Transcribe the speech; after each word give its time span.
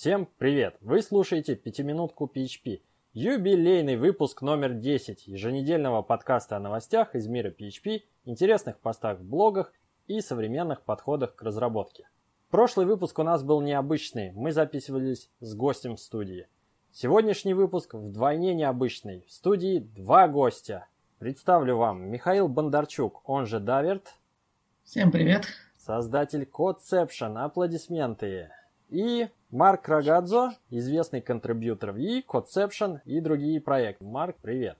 Всем 0.00 0.26
привет! 0.38 0.78
Вы 0.80 1.02
слушаете 1.02 1.56
«Пятиминутку 1.56 2.24
PHP»– 2.34 2.80
юбилейный 3.12 3.96
выпуск 3.96 4.40
номер 4.40 4.72
10 4.72 5.26
еженедельного 5.26 6.00
подкаста 6.00 6.56
о 6.56 6.58
новостях 6.58 7.14
из 7.14 7.26
мира 7.26 7.50
PHP, 7.50 8.04
интересных 8.24 8.78
постах 8.78 9.18
в 9.18 9.24
блогах 9.24 9.74
и 10.06 10.22
современных 10.22 10.80
подходах 10.80 11.34
к 11.34 11.42
разработке. 11.42 12.08
Прошлый 12.48 12.86
выпуск 12.86 13.18
у 13.18 13.24
нас 13.24 13.42
был 13.42 13.60
необычный, 13.60 14.32
мы 14.32 14.52
записывались 14.52 15.28
с 15.40 15.54
гостем 15.54 15.96
в 15.96 16.00
студии. 16.00 16.48
Сегодняшний 16.92 17.52
выпуск 17.52 17.92
вдвойне 17.92 18.54
необычный, 18.54 19.26
в 19.28 19.30
студии 19.30 19.80
два 19.80 20.28
гостя. 20.28 20.86
Представлю 21.18 21.76
вам 21.76 22.10
Михаил 22.10 22.48
Бондарчук, 22.48 23.20
он 23.28 23.44
же 23.44 23.60
Даверт. 23.60 24.14
Всем 24.82 25.12
привет! 25.12 25.44
Создатель 25.76 26.48
Codeception, 26.50 27.36
аплодисменты. 27.36 28.48
И 28.90 29.28
Марк 29.52 29.88
Рогадзо, 29.88 30.50
известный 30.68 31.20
контрибьютор 31.20 31.92
в 31.92 31.96
и 31.96 32.24
Codeception 32.26 32.98
и 33.04 33.20
другие 33.20 33.60
проекты. 33.60 34.04
Марк, 34.04 34.36
привет. 34.42 34.78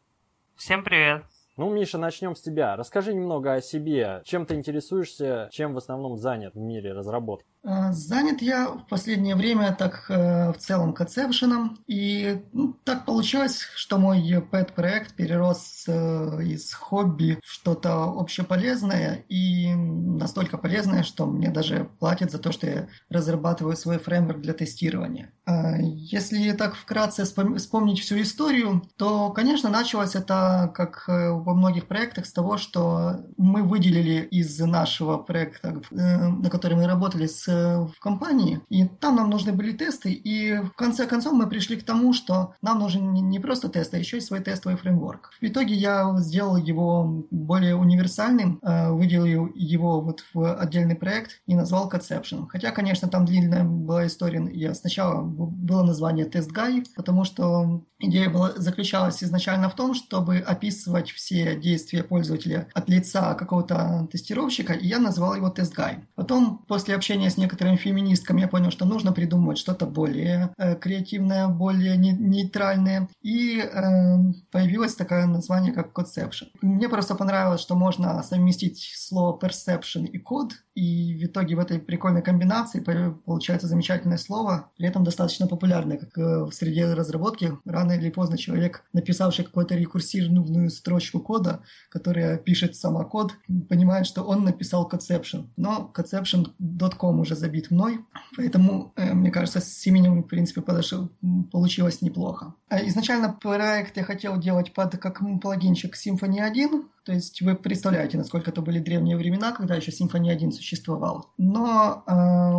Всем 0.57 0.83
привет. 0.83 1.23
Ну, 1.57 1.73
Миша, 1.73 1.97
начнем 1.97 2.35
с 2.35 2.41
тебя. 2.43 2.75
Расскажи 2.75 3.15
немного 3.15 3.55
о 3.55 3.61
себе. 3.61 4.21
Чем 4.25 4.47
ты 4.47 4.57
интересуешься, 4.57 5.49
чем 5.53 5.75
в 5.75 5.79
основном 5.79 6.17
занят 6.17 6.55
в 6.55 6.59
мире 6.59 6.93
разработки? 6.93 7.47
А, 7.63 7.93
занят 7.93 8.41
я 8.41 8.69
в 8.69 8.87
последнее 8.87 9.37
время 9.37 9.75
так 9.79 10.07
э, 10.09 10.53
в 10.53 10.59
целом 10.59 10.95
концепшеном. 10.95 11.79
И 11.87 12.43
ну, 12.53 12.75
так 12.85 13.05
получилось, 13.05 13.61
что 13.75 13.99
мой 13.99 14.21
пэт-проект 14.51 15.15
перерос 15.15 15.85
э, 15.87 16.43
из 16.43 16.73
хобби 16.73 17.39
в 17.45 17.53
что-то 17.53 18.05
общеполезное 18.05 19.25
и 19.29 19.75
настолько 19.75 20.57
полезное, 20.57 21.03
что 21.03 21.27
мне 21.27 21.51
даже 21.51 21.91
платят 21.99 22.31
за 22.31 22.39
то, 22.39 22.51
что 22.51 22.67
я 22.67 22.89
разрабатываю 23.11 23.77
свой 23.77 23.99
фреймворк 23.99 24.41
для 24.41 24.55
тестирования. 24.55 25.33
Если 25.81 26.53
так 26.53 26.77
вкратце 26.77 27.25
вспомнить 27.25 28.01
всю 28.01 28.21
историю, 28.23 28.83
то, 28.97 29.31
конечно, 29.31 29.69
началось 29.69 30.15
это, 30.15 30.73
как 30.75 31.05
э, 31.09 31.31
во 31.31 31.55
многих 31.55 31.87
проектах, 31.87 32.25
с 32.25 32.33
того, 32.33 32.57
что 32.57 33.27
мы 33.37 33.63
выделили 33.63 34.23
из 34.23 34.59
нашего 34.61 35.19
проекта, 35.19 35.83
на 35.91 36.49
который 36.49 36.77
мы 36.77 36.87
работали 36.87 37.27
с 37.27 37.50
в 37.51 37.99
компании, 38.01 38.61
и 38.69 38.87
там 38.87 39.17
нам 39.17 39.31
нужны 39.31 39.53
были 39.53 39.73
тесты, 39.73 40.13
и 40.13 40.57
в 40.59 40.73
конце 40.73 41.07
концов 41.07 41.33
мы 41.33 41.49
пришли 41.49 41.77
к 41.77 41.85
тому, 41.85 42.13
что 42.13 42.55
нам 42.63 42.79
нужен 42.79 43.13
не 43.13 43.39
просто 43.41 43.69
тест, 43.69 43.95
а 43.95 43.99
еще 43.99 44.19
и 44.19 44.21
свой 44.21 44.41
тестовый 44.41 44.77
фреймворк. 44.77 45.31
В 45.41 45.45
итоге 45.45 45.75
я 45.75 46.15
сделал 46.19 46.57
его 46.57 47.27
более 47.31 47.77
универсальным, 47.77 48.59
э, 48.63 48.91
выделил 48.91 49.49
его 49.55 50.01
вот 50.01 50.25
в 50.33 50.55
отдельный 50.55 50.97
проект 50.97 51.41
и 51.47 51.55
назвал 51.55 51.91
Conception. 51.91 52.47
Хотя, 52.49 52.71
конечно, 52.71 53.09
там 53.09 53.25
длинная 53.25 53.65
была 53.65 54.07
история. 54.07 54.49
Я 54.53 54.75
сначала 54.75 55.23
было 55.23 55.83
название 55.83 56.27
Test 56.27 56.53
Guy, 56.53 56.85
потому 56.97 57.25
что 57.25 57.83
идея 57.99 58.31
была, 58.31 58.53
заключалась 58.57 59.23
изначально 59.23 59.69
в 59.69 59.75
том, 59.75 59.95
чтобы 59.95 60.39
описывать 60.39 61.11
все 61.11 61.57
действия 61.57 62.03
пользователя 62.03 62.69
от 62.75 62.89
лица 62.89 63.35
какого-то 63.35 64.09
тестировщика, 64.11 64.73
и 64.73 64.87
я 64.87 64.99
назвал 64.99 65.35
его 65.35 65.49
Test 65.49 65.75
Guy. 65.77 66.03
Потом, 66.15 66.65
после 66.69 66.95
общения 66.95 67.31
с 67.31 67.37
некоторыми 67.41 67.77
феминистками, 67.77 68.41
я 68.41 68.49
понял, 68.49 68.71
что 68.71 68.85
нужно 68.85 69.13
придумать 69.13 69.59
что-то 69.59 69.87
более 69.87 70.53
э, 70.59 70.77
креативное, 70.77 71.49
более 71.49 71.97
не, 71.97 72.13
нейтральное. 72.13 73.09
И 73.23 73.59
э, 73.59 74.17
появилось 74.51 74.95
такое 74.95 75.27
название, 75.27 75.73
как 75.73 75.93
Codeception. 75.93 76.49
Мне 76.63 76.89
просто 76.89 77.15
понравилось, 77.15 77.61
что 77.61 77.75
можно 77.75 78.23
совместить 78.23 78.93
слово 78.97 79.39
perception 79.39 80.07
и 80.07 80.19
код, 80.19 80.53
и 80.75 81.15
в 81.15 81.25
итоге 81.27 81.57
в 81.57 81.59
этой 81.59 81.79
прикольной 81.79 82.23
комбинации 82.23 82.81
получается 83.25 83.67
замечательное 83.67 84.19
слово, 84.19 84.71
при 84.77 84.87
этом 84.87 85.05
достаточно 85.05 85.47
популярное, 85.47 85.99
как 85.99 86.17
э, 86.17 86.45
в 86.45 86.53
среде 86.53 86.93
разработки. 86.95 87.59
Рано 87.65 87.93
или 87.93 88.11
поздно 88.11 88.39
человек, 88.39 88.85
написавший 88.93 89.45
какую-то 89.45 89.75
рекурсивную 89.75 90.71
строчку 90.71 91.21
кода, 91.21 91.63
которая 91.91 92.39
пишет 92.39 92.77
сама 92.77 93.05
код, 93.05 93.33
понимает, 93.69 94.07
что 94.07 94.23
он 94.23 94.45
написал 94.45 94.89
Conception. 94.89 95.49
Но 95.57 95.93
Conception.com 95.95 97.21
уже 97.21 97.30
забит 97.35 97.71
мной, 97.71 98.01
поэтому, 98.37 98.93
э, 98.97 99.15
мне 99.15 99.31
кажется, 99.31 99.61
с 99.61 99.87
именем, 99.87 100.23
в 100.23 100.27
принципе, 100.27 100.61
подошел, 100.61 101.11
получилось 101.53 102.03
неплохо. 102.03 102.55
А 102.69 102.87
изначально 102.87 103.33
проект 103.33 103.97
я 103.97 104.05
хотел 104.05 104.39
делать 104.39 104.73
под 104.73 104.97
как 104.99 105.21
плагинчик 105.41 105.97
Symfony 105.97 106.41
1, 106.41 106.85
то 107.05 107.13
есть 107.13 107.41
вы 107.41 107.55
представляете, 107.55 108.19
насколько 108.19 108.51
это 108.51 108.61
были 108.61 108.79
древние 108.79 109.17
времена, 109.17 109.53
когда 109.53 109.75
еще 109.75 109.91
Symfony 109.91 110.31
1 110.31 110.53
существовал. 110.53 111.31
Но 111.39 112.05
э, 112.07 112.13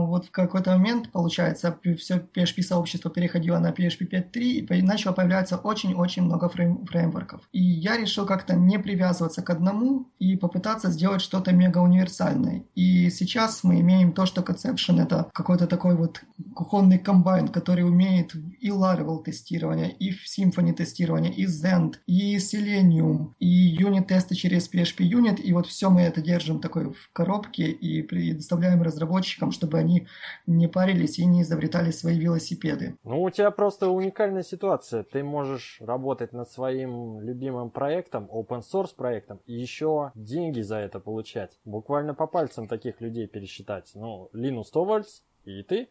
вот 0.06 0.26
в 0.26 0.32
какой-то 0.32 0.72
момент, 0.72 1.12
получается, 1.12 1.78
все 1.98 2.18
PHP-сообщество 2.36 3.12
переходило 3.12 3.60
на 3.60 3.70
PHP 3.70 4.10
5.3 4.10 4.42
и 4.78 4.82
начало 4.82 5.14
появляться 5.14 5.58
очень-очень 5.58 6.24
много 6.24 6.50
фрейм 6.50 6.86
фреймворков. 6.86 7.42
И 7.52 7.62
я 7.62 7.98
решил 7.98 8.26
как-то 8.26 8.56
не 8.56 8.80
привязываться 8.80 9.42
к 9.42 9.50
одному 9.50 10.10
и 10.18 10.36
попытаться 10.36 10.90
сделать 10.90 11.22
что-то 11.22 11.54
мега 11.54 11.78
универсальное. 11.78 12.64
И 12.74 13.10
сейчас 13.12 13.64
мы 13.64 13.80
имеем 13.82 14.12
то, 14.12 14.26
что 14.26 14.42
Conception 14.62 15.02
это 15.02 15.30
какой-то 15.34 15.68
такой 15.68 15.96
вот 15.96 16.22
кухонный 16.56 17.00
комбайн, 17.00 17.48
который 17.48 17.84
умеет 17.84 18.34
и 18.60 18.70
Laravel 18.70 19.24
тестирование, 19.24 19.92
и 19.92 20.12
Symfony 20.12 20.74
тестирование, 20.74 21.34
и 21.34 21.46
Zend, 21.46 21.96
и 22.06 22.38
Selenium, 22.38 23.34
и 23.40 23.48
юнит-тест 23.48 24.22
тесты 24.22 24.36
через 24.36 24.72
PHP 24.72 25.10
Unit, 25.10 25.42
и 25.42 25.54
вот 25.54 25.68
все 25.68 25.90
мы 25.90 26.02
это 26.02 26.22
держим 26.22 26.60
такой 26.60 26.94
в 26.94 27.12
коробке 27.14 27.64
и 27.64 28.02
предоставляем 28.02 28.82
разработчикам, 28.82 29.52
чтобы 29.52 29.78
они 29.80 30.08
не 30.46 30.68
парились 30.68 31.20
и 31.20 31.26
не 31.26 31.42
изобретали 31.42 31.92
свои 31.92 32.20
велосипеды. 32.20 32.98
Ну, 33.04 33.22
у 33.22 33.30
тебя 33.30 33.52
просто 33.52 33.90
уникальная 33.90 34.44
ситуация. 34.44 35.04
Ты 35.04 35.24
можешь 35.24 35.78
работать 35.82 36.34
над 36.34 36.50
своим 36.50 37.20
любимым 37.22 37.70
проектом, 37.70 38.30
open 38.32 38.62
source 38.62 38.96
проектом, 38.96 39.40
и 39.46 39.54
еще 39.54 40.12
деньги 40.16 40.62
за 40.62 40.78
это 40.78 41.00
получать. 41.00 41.58
Буквально 41.66 42.14
по 42.14 42.28
пальцам 42.28 42.68
таких 42.68 43.02
людей 43.02 43.28
пересчитать. 43.28 43.92
Ну, 43.96 44.30
Linus 44.52 44.72
Torvalds 44.74 45.22
и 45.46 45.64
ты. 45.64 45.90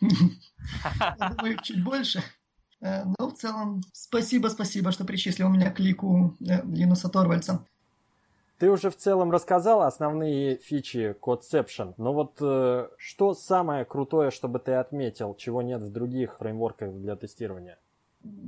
Думаю, 0.00 1.58
чуть 1.62 1.82
больше. 1.82 2.22
Э, 2.80 3.04
но 3.18 3.28
в 3.28 3.34
целом, 3.34 3.80
спасибо, 3.92 4.48
спасибо, 4.48 4.92
что 4.92 5.04
причислил 5.04 5.48
меня 5.48 5.70
к 5.70 5.80
лику 5.80 6.36
э, 6.40 6.62
Линуса 6.66 7.08
Торвальца. 7.08 7.64
Ты 8.58 8.70
уже 8.70 8.90
в 8.90 8.96
целом 8.96 9.30
рассказал 9.30 9.82
основные 9.82 10.56
фичи 10.56 11.16
Codeception, 11.20 11.94
но 11.96 12.12
вот 12.12 12.36
э, 12.40 12.88
что 12.98 13.34
самое 13.34 13.84
крутое, 13.84 14.30
чтобы 14.30 14.58
ты 14.58 14.72
отметил, 14.72 15.34
чего 15.34 15.60
нет 15.62 15.80
в 15.82 15.90
других 15.90 16.36
фреймворках 16.38 16.92
для 16.94 17.16
тестирования? 17.16 17.78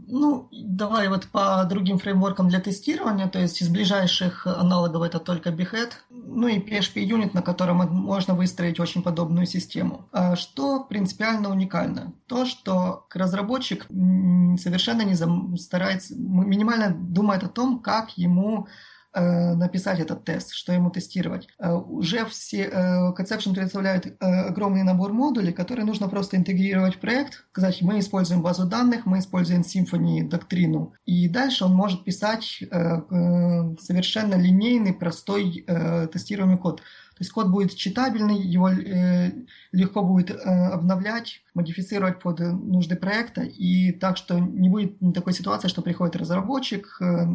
Ну, 0.09 0.49
давай 0.53 1.09
вот 1.09 1.27
по 1.27 1.65
другим 1.65 1.99
фреймворкам 1.99 2.49
для 2.49 2.61
тестирования, 2.61 3.27
то 3.27 3.41
есть 3.41 3.61
из 3.61 3.69
ближайших 3.69 4.47
аналогов 4.47 5.03
это 5.03 5.19
только 5.19 5.51
Behead, 5.51 5.95
ну 6.11 6.47
и 6.47 6.61
PHP 6.61 7.05
Unit, 7.05 7.31
на 7.35 7.43
котором 7.43 7.79
можно 7.79 8.35
выстроить 8.35 8.79
очень 8.79 9.03
подобную 9.03 9.47
систему. 9.47 10.09
А 10.13 10.37
что 10.37 10.85
принципиально 10.85 11.51
уникально? 11.51 12.13
То, 12.29 12.47
что 12.47 13.07
разработчик 13.13 13.87
совершенно 13.89 15.03
не 15.03 15.17
старается, 15.57 16.15
минимально 16.17 16.95
думает 16.97 17.43
о 17.43 17.49
том, 17.49 17.81
как 17.81 18.17
ему 18.17 18.69
написать 19.21 20.01
этот 20.01 20.25
тест, 20.25 20.53
что 20.53 20.73
ему 20.73 20.91
тестировать. 20.91 21.49
Э, 21.59 21.73
уже 21.75 22.25
все 22.27 22.65
э, 22.65 23.13
Conception 23.19 23.55
представляет 23.55 24.17
огромный 24.21 24.83
набор 24.83 25.13
модулей, 25.13 25.53
которые 25.53 25.85
нужно 25.87 26.09
просто 26.09 26.37
интегрировать 26.37 26.97
в 26.97 27.01
проект, 27.01 27.45
сказать, 27.51 27.83
мы 27.83 27.99
используем 27.99 28.43
базу 28.43 28.67
данных, 28.67 29.07
мы 29.07 29.19
используем 29.19 29.63
Symfony 29.63 30.29
доктрину, 30.29 30.95
и 31.05 31.29
дальше 31.29 31.65
он 31.65 31.75
может 31.75 32.05
писать 32.05 32.63
совершенно 33.81 34.35
линейный, 34.35 34.93
простой 34.93 35.65
тестируемый 36.13 36.59
код. 36.59 36.83
То 37.17 37.23
есть 37.23 37.33
код 37.33 37.49
будет 37.49 37.75
читабельный, 37.75 38.39
его 38.39 38.69
э, 38.69 39.33
легко 39.73 40.03
будет 40.03 40.31
э, 40.31 40.35
обновлять, 40.35 41.41
модифицировать 41.55 42.21
под 42.21 42.41
нужды 42.41 42.95
проекта, 42.95 43.41
и 43.41 43.91
так 43.93 44.19
что 44.19 44.39
не 44.39 44.69
будет 44.69 44.99
такой 45.15 45.33
ситуации, 45.33 45.69
что 45.69 45.81
приходит 45.81 46.17
разработчик, 46.17 46.99
э, 47.01 47.27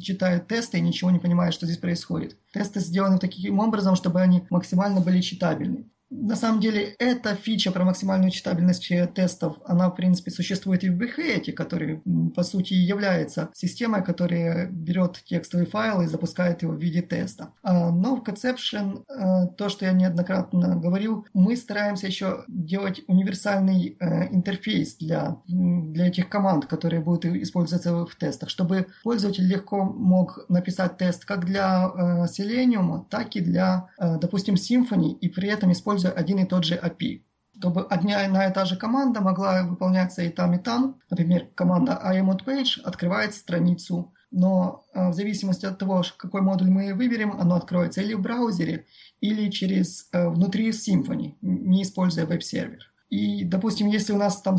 читает 0.00 0.48
тесты 0.48 0.78
и 0.78 0.80
ничего 0.80 1.10
не 1.10 1.18
понимает, 1.18 1.52
что 1.52 1.66
здесь 1.66 1.76
происходит. 1.76 2.38
Тесты 2.50 2.80
сделаны 2.80 3.18
таким 3.18 3.58
образом, 3.58 3.94
чтобы 3.94 4.22
они 4.22 4.46
максимально 4.48 5.00
были 5.00 5.20
читабельны. 5.20 5.84
На 6.10 6.36
самом 6.36 6.60
деле, 6.60 6.94
эта 6.98 7.34
фича 7.34 7.72
про 7.72 7.84
максимальную 7.84 8.30
читабельность 8.30 8.88
тестов, 9.14 9.56
она, 9.64 9.90
в 9.90 9.96
принципе, 9.96 10.30
существует 10.30 10.84
и 10.84 10.88
в 10.88 11.00
Behat, 11.00 11.52
который, 11.52 12.00
по 12.34 12.44
сути, 12.44 12.74
является 12.74 13.50
системой, 13.54 14.04
которая 14.04 14.68
берет 14.70 15.20
текстовый 15.24 15.66
файл 15.66 16.02
и 16.02 16.06
запускает 16.06 16.62
его 16.62 16.72
в 16.72 16.80
виде 16.80 17.02
теста. 17.02 17.52
А, 17.62 17.90
но 17.90 18.16
в 18.16 18.22
Conception, 18.22 19.02
э, 19.08 19.48
то, 19.56 19.68
что 19.68 19.84
я 19.84 19.92
неоднократно 19.92 20.76
говорил, 20.76 21.26
мы 21.34 21.56
стараемся 21.56 22.06
еще 22.06 22.44
делать 22.46 23.02
универсальный 23.08 23.96
э, 23.98 24.28
интерфейс 24.32 24.96
для, 24.96 25.38
для 25.48 26.06
этих 26.06 26.28
команд, 26.28 26.66
которые 26.66 27.00
будут 27.00 27.24
использоваться 27.24 28.06
в 28.06 28.14
тестах, 28.14 28.50
чтобы 28.50 28.86
пользователь 29.02 29.46
легко 29.46 29.82
мог 29.84 30.48
написать 30.48 30.98
тест 30.98 31.24
как 31.24 31.46
для 31.46 31.90
э, 31.92 32.24
Selenium, 32.26 33.06
так 33.10 33.34
и 33.34 33.40
для, 33.40 33.88
допустим, 33.98 34.54
Symfony, 34.54 35.18
и 35.20 35.28
при 35.28 35.48
этом 35.48 35.72
использовать 35.72 35.95
используя 35.96 36.12
один 36.12 36.38
и 36.38 36.46
тот 36.46 36.64
же 36.64 36.74
API. 36.76 37.22
чтобы 37.58 37.86
одна 37.90 38.46
и 38.46 38.52
та 38.52 38.64
же 38.66 38.76
команда 38.76 39.20
могла 39.20 39.62
выполняться 39.62 40.22
и 40.22 40.28
там, 40.28 40.54
и 40.54 40.58
там. 40.58 41.00
Например, 41.10 41.46
команда 41.54 41.98
IMOdPage 42.04 42.82
открывает 42.84 43.34
страницу, 43.34 44.12
но 44.30 44.84
э, 44.92 45.08
в 45.08 45.14
зависимости 45.14 45.66
от 45.66 45.78
того, 45.78 46.02
какой 46.18 46.42
модуль 46.42 46.68
мы 46.68 46.94
выберем, 46.94 47.32
оно 47.40 47.54
откроется 47.54 48.02
или 48.02 48.14
в 48.14 48.20
браузере, 48.20 48.84
или 49.22 49.50
через 49.50 50.08
э, 50.12 50.28
внутри 50.28 50.70
Symfony, 50.70 51.36
не 51.40 51.82
используя 51.82 52.26
веб-сервер. 52.26 52.92
И, 53.08 53.44
допустим, 53.44 53.88
если 53.88 54.12
у 54.12 54.18
нас 54.18 54.42
там 54.42 54.58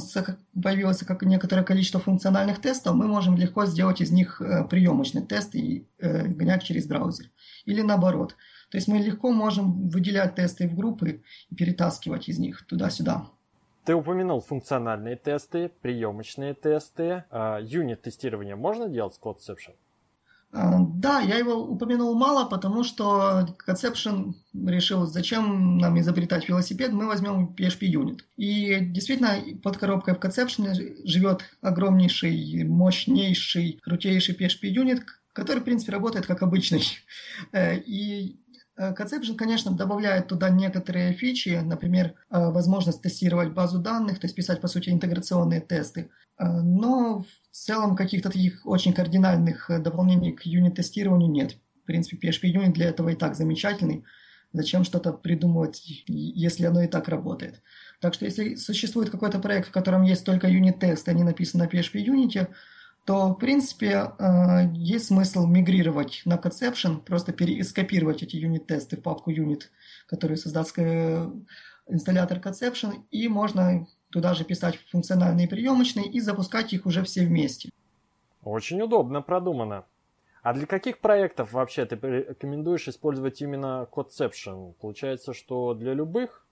появилось 0.64 1.04
как 1.06 1.22
некоторое 1.22 1.64
количество 1.64 2.00
функциональных 2.00 2.60
тестов, 2.62 2.96
мы 2.96 3.08
можем 3.08 3.38
легко 3.38 3.68
сделать 3.68 4.02
из 4.02 4.10
них 4.12 4.42
э, 4.42 4.64
приемочный 4.64 5.22
тест 5.22 5.54
и 5.54 5.86
гонять 6.00 6.64
через 6.64 6.88
браузер. 6.88 7.26
Или 7.66 7.84
наоборот. 7.84 8.36
То 8.70 8.78
есть 8.78 8.88
мы 8.88 8.98
легко 8.98 9.32
можем 9.32 9.90
выделять 9.90 10.36
тесты 10.36 10.68
в 10.68 10.76
группы 10.76 11.22
и 11.50 11.56
перетаскивать 11.56 12.28
из 12.30 12.38
них 12.40 12.66
туда-сюда. 12.66 13.30
Ты 13.86 13.96
упомянул 13.96 14.42
функциональные 14.42 15.16
тесты, 15.16 15.72
приемочные 15.82 16.54
тесты. 16.54 17.24
А, 17.30 17.60
юнит-тестирование 17.62 18.58
можно 18.58 18.90
делать 18.90 19.16
с 19.16 19.20
Codeception? 19.20 19.76
А, 20.52 20.80
да, 20.80 21.22
я 21.22 21.38
его 21.38 21.56
упомянул 21.56 22.14
мало, 22.14 22.50
потому 22.50 22.84
что 22.84 23.48
Conception 23.66 24.34
решил, 24.54 25.06
зачем 25.06 25.78
нам 25.78 26.00
изобретать 26.00 26.50
велосипед, 26.50 26.92
мы 26.92 27.08
возьмем 27.08 27.56
PHP 27.58 27.86
юнит. 27.86 28.26
И 28.38 28.78
действительно, 28.80 29.38
под 29.64 29.78
коробкой 29.78 30.16
в 30.16 30.20
Conception 30.20 30.74
живет 31.06 31.44
огромнейший, 31.62 32.64
мощнейший, 32.66 33.80
крутейший 33.82 34.36
PHP 34.36 34.68
юнит, 34.68 35.06
который, 35.34 35.60
в 35.60 35.66
принципе, 35.66 35.92
работает 35.92 36.26
как 36.26 36.42
обычный. 36.42 36.84
Э, 37.52 37.78
и 37.78 38.40
Conception, 38.78 39.34
э, 39.34 39.36
конечно, 39.36 39.72
добавляет 39.72 40.28
туда 40.28 40.50
некоторые 40.50 41.14
фичи, 41.14 41.60
например, 41.64 42.14
э, 42.30 42.50
возможность 42.52 43.02
тестировать 43.02 43.54
базу 43.54 43.80
данных, 43.80 44.20
то 44.20 44.26
есть 44.26 44.36
писать, 44.36 44.62
по 44.62 44.68
сути, 44.68 44.90
интеграционные 44.90 45.62
тесты. 45.62 46.10
Но 46.40 47.26
в 47.52 47.56
целом 47.56 47.96
каких-то 47.96 48.30
таких 48.30 48.62
очень 48.66 48.94
кардинальных 48.94 49.72
дополнений 49.82 50.34
к 50.34 50.44
юнит-тестированию 50.44 51.32
нет. 51.32 51.58
В 51.82 51.86
принципе, 51.88 52.30
PHP-юнит 52.30 52.74
для 52.74 52.90
этого 52.90 53.10
и 53.10 53.16
так 53.16 53.36
замечательный. 53.36 54.04
Зачем 54.54 54.84
что-то 54.84 55.14
придумывать, 55.14 55.82
если 56.08 56.66
оно 56.66 56.84
и 56.84 56.88
так 56.88 57.08
работает? 57.08 57.62
Так 58.00 58.14
что 58.14 58.26
если 58.26 58.56
существует 58.56 59.10
какой-то 59.10 59.40
проект, 59.40 59.70
в 59.70 59.72
котором 59.72 60.04
есть 60.04 60.26
только 60.26 60.48
юнит-тест, 60.48 61.08
а 61.10 61.14
не 61.14 61.24
написано 61.24 61.64
на 61.64 61.70
PHP-юните, 61.70 62.50
то, 63.08 63.30
в 63.30 63.36
принципе, 63.36 64.12
э, 64.20 64.68
есть 64.74 65.06
смысл 65.06 65.48
мигрировать 65.48 66.24
на 66.26 66.36
Conception, 66.36 67.00
просто 67.00 67.32
скопировать 67.64 68.22
эти 68.22 68.36
юнит-тесты 68.36 68.98
в 68.98 69.02
папку 69.02 69.32
юнит, 69.32 69.72
которую 70.08 70.36
создаст 70.36 70.78
э, 70.78 71.32
инсталлятор 71.88 72.40
Conception, 72.40 72.96
и 73.10 73.30
можно 73.30 73.88
туда 74.12 74.34
же 74.34 74.44
писать 74.44 74.76
функциональные 74.92 75.48
приемочные 75.48 76.06
и 76.06 76.20
запускать 76.20 76.74
их 76.74 76.86
уже 76.86 77.02
все 77.06 77.26
вместе. 77.26 77.70
Очень 78.44 78.82
удобно 78.82 79.22
продумано. 79.22 79.86
А 80.44 80.54
для 80.54 80.66
каких 80.66 81.00
проектов 81.00 81.54
вообще 81.54 81.86
ты 81.86 81.96
рекомендуешь 81.96 82.90
использовать 82.90 83.42
именно 83.42 83.88
Codeception? 83.90 84.74
Получается, 84.82 85.34
что 85.34 85.74
для 85.74 85.94
любых? 85.94 86.46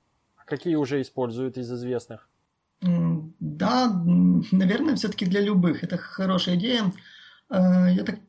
Какие 0.46 0.75
уже 0.75 1.01
используют 1.01 1.58
из 1.58 1.69
известных? 1.69 2.30
Да, 3.65 3.91
наверное, 4.51 4.95
все-таки 4.95 5.25
для 5.25 5.41
любых. 5.41 5.83
Это 5.83 5.97
хорошая 5.97 6.56
идея. 6.56 6.91
Э, 7.50 7.88
я 7.91 8.03
так, 8.03 8.19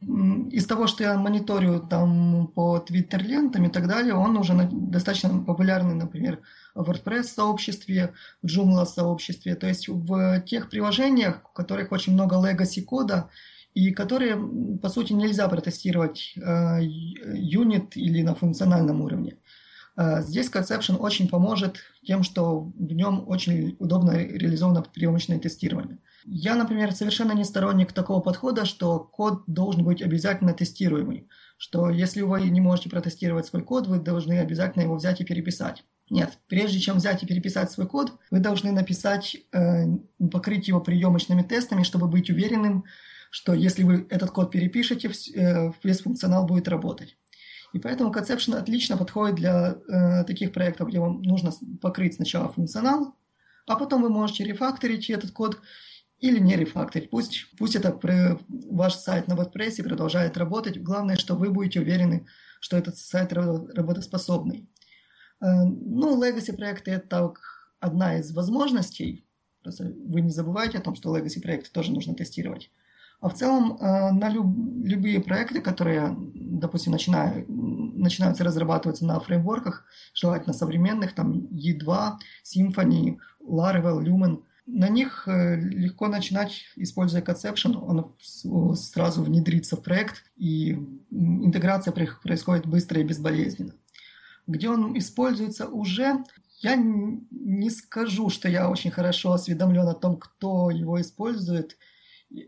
из 0.50 0.66
того, 0.66 0.86
что 0.86 1.04
я 1.04 1.18
мониторю 1.18 1.80
там 1.80 2.48
по 2.48 2.78
твиттер-лентам 2.78 3.64
и 3.66 3.68
так 3.68 3.86
далее, 3.86 4.14
он 4.14 4.36
уже 4.38 4.54
достаточно 4.72 5.28
популярный, 5.44 5.94
например, 5.94 6.40
в 6.74 6.88
WordPress-сообществе, 6.88 8.14
в 8.42 8.46
Joomla-сообществе. 8.46 9.56
То 9.56 9.66
есть 9.66 9.88
в 9.88 10.40
тех 10.40 10.70
приложениях, 10.70 11.42
в 11.50 11.52
которых 11.52 11.92
очень 11.92 12.14
много 12.14 12.36
legacy 12.36 12.82
кода, 12.82 13.28
и 13.74 13.90
которые, 13.90 14.38
по 14.82 14.88
сути, 14.88 15.12
нельзя 15.12 15.48
протестировать 15.48 16.32
э, 16.36 16.78
юнит 16.82 17.94
или 17.94 18.22
на 18.22 18.34
функциональном 18.34 19.02
уровне. 19.02 19.36
Э, 19.96 20.22
здесь 20.22 20.50
Conception 20.50 20.96
очень 20.96 21.28
поможет 21.28 21.78
тем, 22.04 22.22
что 22.22 22.60
в 22.60 22.92
нем 22.92 23.24
очень 23.26 23.76
удобно 23.78 24.12
реализовано 24.12 24.82
приемочное 24.82 25.38
тестирование. 25.38 25.98
Я, 26.24 26.54
например, 26.54 26.92
совершенно 26.92 27.32
не 27.32 27.44
сторонник 27.44 27.92
такого 27.92 28.20
подхода, 28.20 28.64
что 28.64 28.98
код 28.98 29.44
должен 29.46 29.84
быть 29.84 30.02
обязательно 30.02 30.52
тестируемый, 30.52 31.28
что 31.56 31.88
если 31.88 32.22
вы 32.22 32.48
не 32.48 32.60
можете 32.60 32.90
протестировать 32.90 33.46
свой 33.46 33.62
код, 33.62 33.86
вы 33.86 33.98
должны 34.00 34.38
обязательно 34.38 34.82
его 34.82 34.96
взять 34.96 35.20
и 35.20 35.24
переписать. 35.24 35.84
Нет, 36.08 36.38
прежде 36.46 36.78
чем 36.78 36.98
взять 36.98 37.22
и 37.22 37.26
переписать 37.26 37.70
свой 37.70 37.88
код, 37.88 38.12
вы 38.30 38.38
должны 38.38 38.70
написать, 38.70 39.36
э, 39.52 39.86
покрыть 40.30 40.68
его 40.68 40.80
приемочными 40.80 41.42
тестами, 41.42 41.82
чтобы 41.82 42.06
быть 42.06 42.30
уверенным, 42.30 42.84
что 43.30 43.54
если 43.54 43.82
вы 43.82 44.06
этот 44.08 44.30
код 44.30 44.52
перепишете, 44.52 45.10
э, 45.34 45.72
весь 45.82 46.00
функционал 46.00 46.46
будет 46.46 46.68
работать. 46.68 47.16
И 47.76 47.78
поэтому 47.78 48.10
Conception 48.10 48.56
отлично 48.56 48.96
подходит 48.96 49.36
для 49.36 49.76
э, 49.86 50.24
таких 50.24 50.52
проектов, 50.52 50.88
где 50.88 50.98
вам 50.98 51.20
нужно 51.20 51.52
покрыть 51.82 52.14
сначала 52.14 52.48
функционал, 52.48 53.14
а 53.66 53.76
потом 53.76 54.02
вы 54.02 54.08
можете 54.08 54.44
рефакторить 54.44 55.10
этот 55.10 55.32
код 55.32 55.60
или 56.18 56.38
не 56.38 56.56
рефакторить. 56.56 57.10
Пусть, 57.10 57.54
пусть 57.58 57.76
это 57.76 58.00
ваш 58.48 58.94
сайт 58.94 59.28
на 59.28 59.34
WordPress 59.34 59.82
продолжает 59.82 60.38
работать. 60.38 60.82
Главное, 60.82 61.16
что 61.16 61.34
вы 61.34 61.50
будете 61.50 61.80
уверены, 61.80 62.26
что 62.60 62.78
этот 62.78 62.96
сайт 62.96 63.34
работоспособный. 63.34 64.66
Э, 65.42 65.64
ну, 65.64 66.18
Legacy 66.18 66.56
проекты 66.56 66.92
это 66.92 67.34
одна 67.78 68.16
из 68.16 68.32
возможностей. 68.32 69.26
Просто 69.62 69.84
вы 69.84 70.22
не 70.22 70.30
забывайте 70.30 70.78
о 70.78 70.80
том, 70.80 70.94
что 70.94 71.14
Legacy 71.14 71.42
проекты 71.42 71.68
тоже 71.70 71.92
нужно 71.92 72.14
тестировать. 72.14 72.70
А 73.20 73.28
в 73.28 73.34
целом 73.34 73.78
э, 73.80 74.10
на 74.12 74.28
люб, 74.28 74.46
любые 74.84 75.20
проекты, 75.20 75.60
которые, 75.60 76.14
допустим, 76.34 76.92
начинают, 76.92 77.46
начинаются 77.48 78.44
разрабатываться 78.44 79.06
на 79.06 79.18
фреймворках, 79.20 79.84
желательно 80.14 80.52
современных, 80.52 81.14
там 81.14 81.32
E2, 81.32 82.12
Symfony, 82.44 83.18
Laravel, 83.42 84.04
Lumen, 84.04 84.42
на 84.66 84.88
них 84.88 85.26
э, 85.28 85.56
легко 85.56 86.08
начинать, 86.08 86.64
используя 86.76 87.22
Conception, 87.22 87.78
он 87.78 88.76
сразу 88.76 89.22
внедрится 89.22 89.76
в 89.76 89.82
проект, 89.82 90.24
и 90.36 90.72
интеграция 91.10 91.92
происходит 91.92 92.66
быстро 92.66 93.00
и 93.00 93.04
безболезненно. 93.04 93.72
Где 94.46 94.68
он 94.68 94.96
используется 94.98 95.68
уже, 95.68 96.22
я 96.60 96.76
не 96.76 97.70
скажу, 97.70 98.28
что 98.28 98.48
я 98.48 98.68
очень 98.68 98.90
хорошо 98.90 99.32
осведомлен 99.32 99.88
о 99.88 99.94
том, 99.94 100.16
кто 100.18 100.70
его 100.70 101.00
использует– 101.00 101.78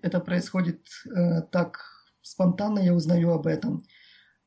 это 0.03 0.21
происходит 0.21 0.89
э, 1.07 1.43
так 1.51 1.81
спонтанно, 2.23 2.79
я 2.79 2.95
узнаю 2.95 3.33
об 3.33 3.47
этом. 3.47 3.85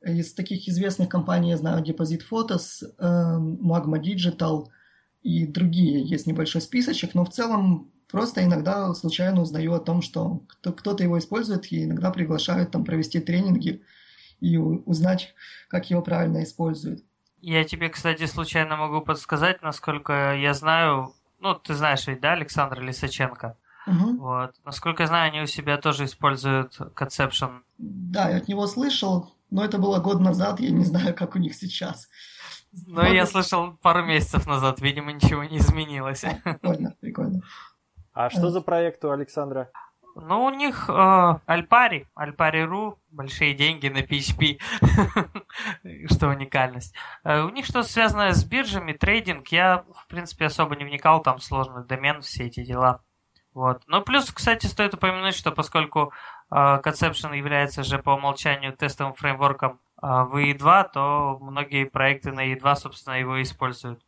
Из 0.01 0.33
таких 0.33 0.67
известных 0.67 1.09
компаний 1.09 1.51
я 1.51 1.57
знаю 1.57 1.83
Deposit 1.83 2.21
Photos, 2.29 2.83
э, 2.83 3.05
Magma 3.05 4.01
Digital 4.01 4.67
и 5.21 5.45
другие. 5.45 6.03
Есть 6.03 6.27
небольшой 6.27 6.61
списочек, 6.61 7.13
но 7.13 7.23
в 7.23 7.29
целом 7.29 7.91
просто 8.09 8.43
иногда 8.43 8.93
случайно 8.93 9.41
узнаю 9.41 9.73
о 9.73 9.79
том, 9.79 10.01
что 10.01 10.43
кто-то 10.61 11.03
его 11.03 11.17
использует, 11.19 11.71
и 11.71 11.83
иногда 11.83 12.11
приглашают 12.11 12.71
там 12.71 12.83
провести 12.83 13.19
тренинги 13.19 13.83
и 14.39 14.57
узнать, 14.57 15.33
как 15.69 15.89
его 15.89 16.01
правильно 16.01 16.43
используют. 16.43 17.03
Я 17.39 17.63
тебе, 17.63 17.89
кстати, 17.89 18.25
случайно 18.25 18.75
могу 18.75 19.01
подсказать, 19.01 19.61
насколько 19.61 20.35
я 20.35 20.53
знаю, 20.53 21.13
ну, 21.39 21.55
ты 21.55 21.73
знаешь 21.73 22.05
ведь, 22.07 22.21
да, 22.21 22.33
Александра 22.33 22.81
Лисаченко? 22.81 23.57
Угу. 23.87 24.17
Вот. 24.17 24.53
Насколько 24.63 25.03
я 25.03 25.07
знаю, 25.07 25.27
они 25.29 25.41
у 25.41 25.47
себя 25.47 25.77
тоже 25.77 26.05
используют 26.05 26.79
Conception. 26.95 27.61
Да, 27.77 28.29
я 28.29 28.37
от 28.37 28.47
него 28.47 28.67
слышал, 28.67 29.33
но 29.49 29.63
это 29.63 29.77
было 29.77 29.99
год 29.99 30.19
назад, 30.19 30.59
я 30.59 30.71
не 30.71 30.85
знаю, 30.85 31.15
как 31.15 31.35
у 31.35 31.39
них 31.39 31.55
сейчас. 31.55 32.09
Ну, 32.87 33.01
вот. 33.01 33.09
я 33.09 33.25
слышал 33.25 33.73
пару 33.81 34.05
месяцев 34.05 34.47
назад, 34.47 34.79
видимо, 34.79 35.11
ничего 35.11 35.43
не 35.43 35.57
изменилось. 35.57 36.23
Прикольно, 36.43 36.95
прикольно. 37.01 37.41
А 38.13 38.29
что 38.29 38.49
за 38.49 38.61
проект 38.61 39.03
у 39.03 39.11
Александра? 39.11 39.69
Ну, 40.15 40.43
у 40.43 40.49
них 40.49 40.89
э, 40.89 41.39
Альпари, 41.45 42.07
Альпари.ру, 42.15 42.99
большие 43.11 43.53
деньги 43.53 43.87
на 43.87 43.99
PHP, 43.99 44.59
что 46.13 46.27
уникальность. 46.27 46.93
Э, 47.23 47.43
у 47.43 47.49
них 47.49 47.65
что-то 47.65 47.87
связанное 47.87 48.33
с 48.33 48.43
биржами, 48.43 48.91
трейдинг. 48.91 49.47
Я, 49.49 49.85
в 49.95 50.07
принципе, 50.07 50.45
особо 50.45 50.75
не 50.75 50.83
вникал, 50.83 51.21
там 51.21 51.39
сложный 51.39 51.85
домен, 51.85 52.21
все 52.21 52.47
эти 52.47 52.63
дела. 52.63 53.01
Вот. 53.53 53.81
Ну, 53.87 54.01
плюс, 54.01 54.31
кстати, 54.31 54.65
стоит 54.65 54.93
упомянуть, 54.93 55.35
что 55.35 55.51
поскольку 55.51 56.13
э, 56.49 56.55
Conception 56.55 57.35
является 57.35 57.83
же 57.83 57.99
по 57.99 58.11
умолчанию 58.11 58.75
тестовым 58.75 59.13
фреймворком 59.13 59.79
э, 60.01 60.07
в 60.07 60.35
E2, 60.37 60.89
то 60.93 61.37
многие 61.41 61.85
проекты 61.85 62.31
на 62.31 62.53
E2, 62.53 62.75
собственно, 62.75 63.15
его 63.15 63.41
используют. 63.41 64.01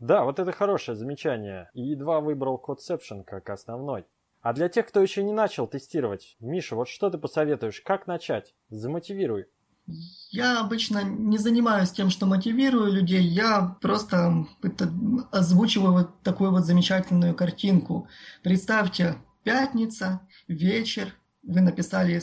Да, 0.00 0.24
вот 0.24 0.38
это 0.38 0.52
хорошее 0.52 0.96
замечание. 0.96 1.70
E2 1.76 2.20
выбрал 2.20 2.62
Conception 2.64 3.24
как 3.24 3.50
основной. 3.50 4.04
А 4.40 4.52
для 4.52 4.68
тех, 4.68 4.86
кто 4.86 5.00
еще 5.00 5.22
не 5.22 5.32
начал 5.32 5.66
тестировать, 5.66 6.36
Миша, 6.40 6.76
вот 6.76 6.88
что 6.88 7.10
ты 7.10 7.18
посоветуешь? 7.18 7.80
Как 7.80 8.06
начать? 8.06 8.54
Замотивируй. 8.68 9.46
Я 10.30 10.60
обычно 10.60 11.02
не 11.02 11.38
занимаюсь 11.38 11.90
тем, 11.90 12.10
что 12.10 12.26
мотивирую 12.26 12.92
людей, 12.92 13.22
я 13.22 13.76
просто 13.80 14.46
озвучиваю 15.32 15.92
вот 15.92 16.22
такую 16.22 16.50
вот 16.50 16.66
замечательную 16.66 17.34
картинку. 17.34 18.08
Представьте, 18.42 19.16
пятница, 19.42 20.20
вечер, 20.46 21.14
вы 21.42 21.62
написали 21.62 22.22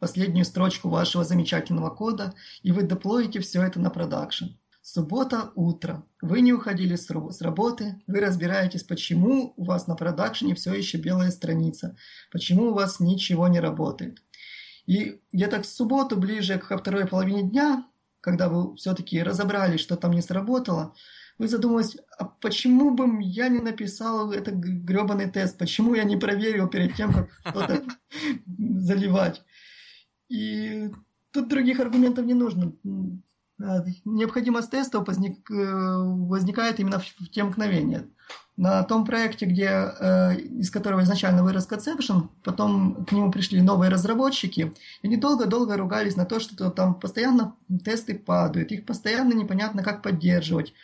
последнюю 0.00 0.44
строчку 0.44 0.88
вашего 0.88 1.24
замечательного 1.24 1.90
кода, 1.90 2.34
и 2.62 2.72
вы 2.72 2.82
деплоите 2.82 3.40
все 3.40 3.62
это 3.62 3.78
на 3.78 3.90
продакшн. 3.90 4.46
Суббота, 4.82 5.50
утро. 5.56 6.04
Вы 6.22 6.40
не 6.42 6.52
уходили 6.52 6.94
с 6.94 7.40
работы, 7.40 8.02
вы 8.06 8.20
разбираетесь, 8.20 8.84
почему 8.84 9.52
у 9.56 9.64
вас 9.64 9.88
на 9.88 9.96
продакшене 9.96 10.54
все 10.54 10.74
еще 10.74 10.98
белая 10.98 11.30
страница, 11.32 11.96
почему 12.30 12.70
у 12.70 12.74
вас 12.74 13.00
ничего 13.00 13.48
не 13.48 13.58
работает. 13.58 14.22
И 14.86 15.20
где-то 15.32 15.62
в 15.62 15.66
субботу, 15.66 16.16
ближе 16.16 16.58
к 16.58 16.76
второй 16.76 17.06
половине 17.06 17.42
дня, 17.42 17.86
когда 18.20 18.48
вы 18.48 18.76
все-таки 18.76 19.22
разобрались, 19.22 19.80
что 19.80 19.96
там 19.96 20.12
не 20.12 20.22
сработало, 20.22 20.94
вы 21.38 21.48
задумались, 21.48 21.96
а 22.18 22.24
почему 22.24 22.92
бы 22.92 23.22
я 23.22 23.48
не 23.48 23.60
написал 23.60 24.32
этот 24.32 24.54
гребаный 24.54 25.30
тест, 25.30 25.58
почему 25.58 25.94
я 25.94 26.04
не 26.04 26.16
проверил 26.16 26.68
перед 26.68 26.94
тем, 26.94 27.12
как 27.12 27.30
что-то 27.40 27.84
заливать. 28.46 29.42
И 30.28 30.90
тут 31.30 31.48
других 31.48 31.78
аргументов 31.80 32.24
не 32.24 32.34
нужно. 32.34 32.72
Необходимость 33.58 34.70
тестов 34.70 35.06
возник, 35.06 35.50
э, 35.50 35.54
возникает 35.54 36.78
именно 36.78 36.98
в 36.98 37.30
те 37.30 37.42
мгновения. 37.42 38.06
На 38.56 38.82
том 38.82 39.04
проекте, 39.04 39.46
где, 39.46 39.68
э, 39.68 40.36
из 40.40 40.70
которого 40.70 41.02
изначально 41.02 41.42
вырос 41.42 41.68
Conception, 41.68 42.28
потом 42.42 43.04
к 43.04 43.12
нему 43.12 43.30
пришли 43.30 43.62
новые 43.62 43.90
разработчики, 43.90 44.72
и 45.02 45.06
они 45.06 45.16
долго-долго 45.16 45.76
ругались 45.76 46.16
на 46.16 46.24
то, 46.24 46.40
что 46.40 46.70
там 46.70 46.94
постоянно 46.94 47.54
тесты 47.84 48.18
падают, 48.18 48.72
их 48.72 48.84
постоянно 48.84 49.32
непонятно 49.32 49.82
как 49.82 50.02
поддерживать. 50.02 50.74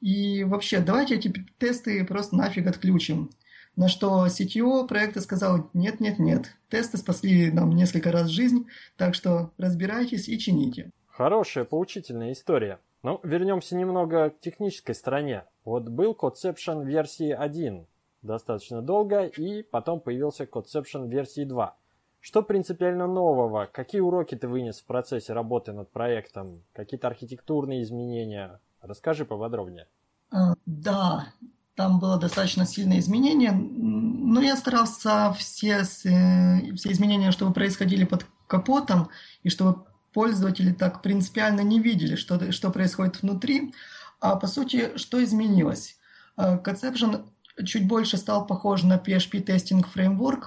И 0.00 0.44
вообще, 0.44 0.80
давайте 0.80 1.14
эти 1.16 1.32
тесты 1.58 2.04
просто 2.04 2.36
нафиг 2.36 2.66
отключим. 2.66 3.30
На 3.76 3.88
что 3.88 4.26
CTO 4.26 4.86
проекта 4.86 5.20
сказал, 5.20 5.70
нет-нет-нет, 5.72 6.54
тесты 6.68 6.98
спасли 6.98 7.50
нам 7.50 7.70
несколько 7.70 8.12
раз 8.12 8.28
жизнь, 8.28 8.66
так 8.96 9.14
что 9.14 9.50
разбирайтесь 9.58 10.28
и 10.28 10.38
чините. 10.38 10.90
Хорошая, 11.16 11.64
поучительная 11.64 12.32
история. 12.32 12.80
Ну, 13.04 13.20
вернемся 13.22 13.76
немного 13.76 14.30
к 14.30 14.40
технической 14.40 14.96
стороне. 14.96 15.44
Вот 15.64 15.88
был 15.88 16.12
Codeception 16.12 16.84
версии 16.84 17.30
1 17.30 17.86
достаточно 18.22 18.82
долго, 18.82 19.24
и 19.24 19.62
потом 19.62 20.00
появился 20.00 20.42
Codeception 20.42 21.08
версии 21.08 21.44
2. 21.44 21.76
Что 22.20 22.42
принципиально 22.42 23.06
нового? 23.06 23.68
Какие 23.70 24.00
уроки 24.00 24.34
ты 24.34 24.48
вынес 24.48 24.80
в 24.80 24.86
процессе 24.86 25.32
работы 25.34 25.72
над 25.72 25.88
проектом? 25.90 26.62
Какие-то 26.72 27.06
архитектурные 27.06 27.84
изменения? 27.84 28.58
Расскажи 28.82 29.24
поподробнее. 29.24 29.86
А, 30.32 30.54
да, 30.66 31.28
там 31.76 32.00
было 32.00 32.18
достаточно 32.18 32.66
сильное 32.66 32.98
изменение, 32.98 33.52
но 33.52 34.40
я 34.40 34.56
старался 34.56 35.32
все, 35.38 35.82
э, 35.82 36.74
все 36.74 36.90
изменения, 36.90 37.30
чтобы 37.30 37.52
происходили 37.52 38.04
под 38.04 38.26
капотом, 38.48 39.10
и 39.44 39.48
чтобы 39.48 39.84
пользователи 40.14 40.72
так 40.72 41.02
принципиально 41.02 41.60
не 41.60 41.80
видели, 41.80 42.14
что, 42.16 42.52
что 42.52 42.70
происходит 42.70 43.20
внутри. 43.20 43.74
А 44.20 44.36
по 44.36 44.46
сути, 44.46 44.96
что 44.96 45.22
изменилось? 45.22 45.98
А, 46.36 46.56
Conception 46.56 47.26
чуть 47.66 47.86
больше 47.86 48.16
стал 48.16 48.46
похож 48.46 48.82
на 48.84 48.96
PHP 48.96 49.44
Testing 49.44 49.84
Framework, 49.94 50.44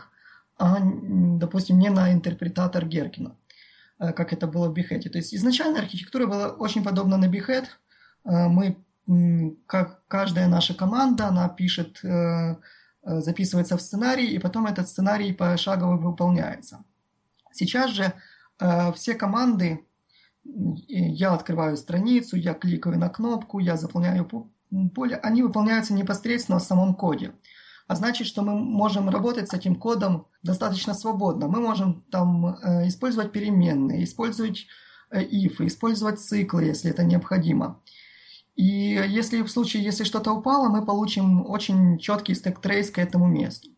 а, 0.58 0.78
допустим, 0.82 1.78
не 1.78 1.90
на 1.90 2.12
интерпретатор 2.12 2.86
Геркина, 2.86 3.36
а, 4.00 4.14
как 4.14 4.34
это 4.34 4.48
было 4.48 4.70
в 4.70 4.74
Behead. 4.74 5.10
То 5.10 5.18
есть 5.18 5.36
изначально 5.36 5.80
архитектура 5.80 6.26
была 6.26 6.48
очень 6.50 6.84
подобна 6.84 7.18
на 7.18 7.26
Behead. 7.26 7.66
Мы, 8.26 8.78
как 9.68 10.06
каждая 10.08 10.48
наша 10.48 10.74
команда, 10.74 11.28
она 11.28 11.48
пишет, 11.48 12.04
э, 12.04 12.56
э, 13.04 13.22
записывается 13.22 13.78
в 13.78 13.82
сценарий, 13.82 14.28
и 14.28 14.40
потом 14.40 14.66
этот 14.66 14.90
сценарий 14.90 15.32
пошагово 15.32 15.96
выполняется. 15.96 16.84
Сейчас 17.54 17.92
же 17.92 18.14
все 18.96 19.14
команды, 19.14 19.86
я 20.44 21.34
открываю 21.34 21.78
страницу, 21.78 22.38
я 22.38 22.54
кликаю 22.54 22.98
на 22.98 23.10
кнопку, 23.10 23.60
я 23.60 23.78
заполняю 23.78 24.28
поле, 24.94 25.18
они 25.18 25.44
выполняются 25.44 25.94
непосредственно 25.94 26.60
в 26.60 26.64
самом 26.64 26.96
коде. 26.96 27.34
А 27.88 27.96
значит, 27.96 28.28
что 28.28 28.42
мы 28.42 28.54
можем 28.56 29.10
работать 29.10 29.50
с 29.50 29.54
этим 29.54 29.76
кодом 29.76 30.28
достаточно 30.44 30.94
свободно. 30.94 31.48
Мы 31.48 31.62
можем 31.62 32.04
там 32.12 32.46
э, 32.46 32.88
использовать 32.88 33.32
переменные, 33.32 34.04
использовать 34.04 34.68
э, 35.10 35.24
if, 35.24 35.66
использовать 35.66 36.20
циклы, 36.20 36.66
если 36.66 36.92
это 36.92 37.06
необходимо. 37.06 37.82
И 38.56 38.64
если 38.64 39.42
в 39.42 39.50
случае, 39.50 39.84
если 39.84 40.04
что-то 40.04 40.34
упало, 40.34 40.68
мы 40.68 40.86
получим 40.86 41.46
очень 41.50 41.98
четкий 41.98 42.36
стек 42.36 42.60
трейс 42.60 42.90
к 42.90 42.98
этому 42.98 43.28
месту. 43.28 43.70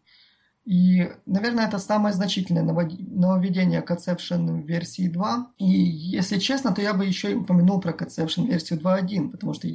И, 0.70 1.12
наверное, 1.26 1.68
это 1.68 1.80
самое 1.80 2.14
значительное 2.14 2.62
нововведение 2.62 3.82
Conception 3.82 4.62
версии 4.62 5.08
2. 5.08 5.54
И, 5.58 5.66
если 5.66 6.38
честно, 6.38 6.72
то 6.72 6.80
я 6.80 6.94
бы 6.94 7.08
еще 7.08 7.32
и 7.32 7.34
упомянул 7.36 7.82
про 7.82 7.92
Conception 7.92 8.46
версию 8.46 8.80
2.1, 8.80 9.32
потому 9.32 9.56
что 9.56 9.68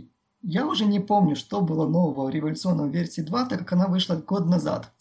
я 0.43 0.65
уже 0.65 0.85
не 0.85 1.01
помню, 1.01 1.35
что 1.35 1.63
было 1.63 1.89
нового 1.89 2.27
в 2.27 2.31
революционном 2.31 2.93
версии 2.93 3.23
2, 3.23 3.47
так 3.47 3.59
как 3.59 3.73
она 3.73 3.89
вышла 3.89 4.15
год 4.15 4.47
назад. 4.47 4.93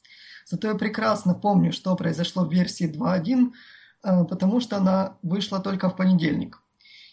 Зато 0.48 0.70
я 0.70 0.74
прекрасно 0.74 1.36
помню, 1.36 1.72
что 1.72 1.96
произошло 1.96 2.44
в 2.44 2.52
версии 2.52 2.92
2.1, 2.92 3.52
э, 4.04 4.26
потому 4.26 4.62
что 4.62 4.78
она 4.78 5.18
вышла 5.22 5.60
только 5.60 5.92
в 5.92 5.96
понедельник. 5.96 6.60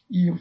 И 0.09 0.33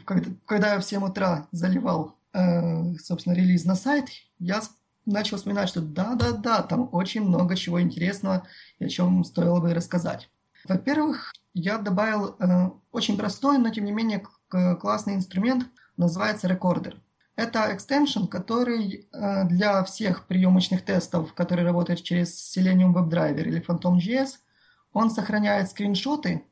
когда 0.46 0.72
я 0.72 0.80
в 0.80 0.84
7 0.86 1.04
утра 1.04 1.46
заливал, 1.52 2.16
э, 2.32 2.94
собственно, 2.94 3.34
релиз 3.34 3.66
на 3.66 3.74
сайт, 3.74 4.06
я 4.38 4.62
начал 5.06 5.36
вспоминать, 5.36 5.68
что 5.68 5.80
да-да-да, 5.80 6.62
там 6.62 6.88
очень 6.92 7.22
много 7.22 7.56
чего 7.56 7.80
интересного 7.80 8.46
и 8.78 8.84
о 8.84 8.88
чем 8.88 9.24
стоило 9.24 9.60
бы 9.60 9.74
рассказать. 9.74 10.30
Во-первых, 10.68 11.32
я 11.54 11.78
добавил 11.78 12.36
э, 12.38 12.70
очень 12.92 13.16
простой, 13.16 13.58
но 13.58 13.70
тем 13.70 13.84
не 13.84 13.92
менее 13.92 14.24
классный 14.80 15.14
инструмент, 15.14 15.66
называется 15.96 16.48
рекордер. 16.48 17.00
Это 17.36 17.74
экстеншн, 17.74 18.26
который 18.26 19.08
э, 19.12 19.44
для 19.48 19.82
всех 19.84 20.26
приемочных 20.26 20.84
тестов, 20.84 21.32
которые 21.34 21.64
работают 21.64 22.02
через 22.02 22.56
Selenium 22.56 22.92
WebDriver 22.92 23.42
или 23.42 23.64
Phantom.js, 23.64 24.34
он 24.92 25.10
сохраняет 25.10 25.70
скриншоты 25.70 26.44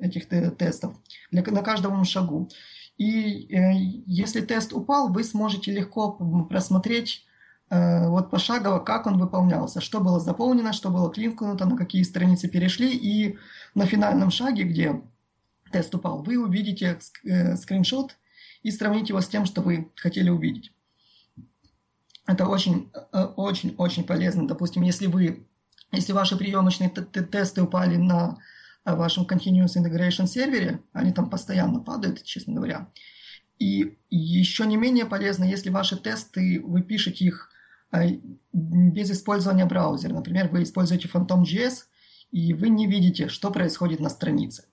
этих 0.00 0.28
тестов 0.56 0.96
для, 1.30 1.42
на 1.42 1.62
каждом 1.62 2.02
шагу. 2.04 2.48
И 2.96 3.54
э, 3.54 3.74
если 4.06 4.40
тест 4.40 4.72
упал, 4.72 5.12
вы 5.12 5.24
сможете 5.24 5.70
легко 5.70 6.12
просмотреть 6.48 7.26
вот 7.74 8.30
пошагово, 8.30 8.80
как 8.80 9.06
он 9.06 9.18
выполнялся, 9.18 9.80
что 9.80 10.00
было 10.00 10.20
заполнено, 10.20 10.74
что 10.74 10.90
было 10.90 11.10
кликнуто, 11.10 11.64
на 11.64 11.76
какие 11.76 12.02
страницы 12.02 12.46
перешли, 12.46 12.94
и 12.94 13.38
на 13.74 13.86
финальном 13.86 14.30
шаге, 14.30 14.64
где 14.64 15.00
тест 15.72 15.94
упал, 15.94 16.22
вы 16.22 16.38
увидите 16.38 16.98
э, 17.24 17.56
скриншот 17.56 18.16
и 18.62 18.70
сравните 18.70 19.08
его 19.12 19.20
с 19.20 19.28
тем, 19.28 19.46
что 19.46 19.62
вы 19.62 19.90
хотели 19.96 20.28
увидеть. 20.28 20.72
Это 22.26 22.46
очень, 22.46 22.90
э, 23.12 23.24
очень, 23.36 23.74
очень 23.78 24.04
полезно. 24.04 24.46
Допустим, 24.46 24.82
если 24.82 25.06
вы, 25.06 25.46
если 25.90 26.12
ваши 26.12 26.36
приемочные 26.36 26.90
тесты 26.90 27.62
упали 27.62 27.96
на 27.96 28.38
вашем 28.84 29.24
Continuous 29.24 29.76
Integration 29.76 30.26
сервере, 30.26 30.80
они 30.92 31.12
там 31.12 31.30
постоянно 31.30 31.80
падают, 31.80 32.22
честно 32.22 32.54
говоря. 32.54 32.88
И 33.58 33.96
еще 34.10 34.66
не 34.66 34.76
менее 34.76 35.06
полезно, 35.06 35.44
если 35.44 35.70
ваши 35.70 35.96
тесты, 35.96 36.60
вы 36.62 36.82
пишете 36.82 37.24
их 37.24 37.51
без 38.52 39.10
использования 39.10 39.66
браузера. 39.66 40.14
Например, 40.14 40.48
вы 40.48 40.62
используете 40.62 41.08
Phantom.js, 41.08 41.84
и 42.30 42.54
вы 42.54 42.68
не 42.70 42.86
видите, 42.86 43.28
что 43.28 43.50
происходит 43.50 44.00
на 44.00 44.08
странице. 44.08 44.64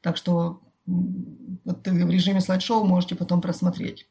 Так 0.00 0.16
что 0.16 0.62
вот 0.86 1.86
в 1.86 2.10
режиме 2.10 2.40
слайд-шоу 2.40 2.84
можете 2.84 3.14
потом 3.14 3.40
просмотреть. 3.40 4.08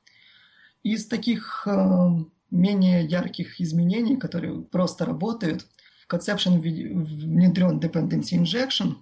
Из 0.84 1.08
таких 1.08 1.68
э, 1.68 2.10
менее 2.52 3.04
ярких 3.06 3.60
изменений, 3.60 4.18
которые 4.18 4.62
просто 4.62 5.06
работают, 5.06 5.66
в 6.08 6.14
Conception 6.14 6.60
внедрен 6.60 7.80
Dependency 7.80 8.40
Injection. 8.40 8.98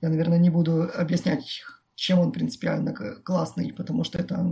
Я, 0.00 0.08
наверное, 0.08 0.38
не 0.38 0.50
буду 0.50 0.90
объяснять 0.94 1.62
чем 2.00 2.18
он 2.18 2.32
принципиально 2.32 2.94
классный, 2.94 3.74
потому 3.74 4.04
что 4.04 4.18
это, 4.18 4.42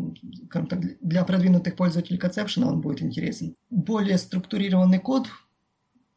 так, 0.53 1.01
для 1.01 1.25
продвинутых 1.25 1.77
пользователей 1.77 2.19
Conception 2.19 2.65
он 2.67 2.83
будет 2.83 3.01
интересен. 3.01 3.55
Более 3.71 4.19
структурированный 4.19 4.99
код 4.99 5.29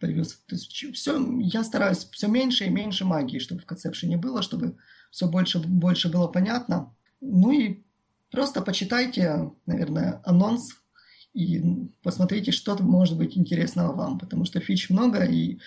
появился. 0.02 0.36
То 0.46 0.56
есть 0.56 0.70
все, 0.70 1.40
я 1.40 1.64
стараюсь 1.64 2.00
все 2.12 2.28
меньше 2.28 2.66
и 2.66 2.70
меньше 2.70 3.06
магии, 3.06 3.40
чтобы 3.40 3.62
в 3.62 3.66
Conception 3.66 4.18
было, 4.18 4.42
чтобы 4.42 4.76
все 5.10 5.26
больше, 5.26 5.60
больше 5.60 6.10
было 6.12 6.28
понятно. 6.28 6.94
Ну 7.22 7.52
и 7.54 7.82
просто 8.30 8.62
почитайте, 8.62 9.54
наверное, 9.66 10.22
анонс 10.26 10.72
и 11.34 11.64
посмотрите, 12.04 12.52
что 12.52 12.76
может 12.84 13.18
быть 13.18 13.38
интересного 13.38 13.96
вам, 13.96 14.20
потому 14.20 14.44
что 14.44 14.60
фич 14.60 14.90
много, 14.90 15.24
и 15.24 15.60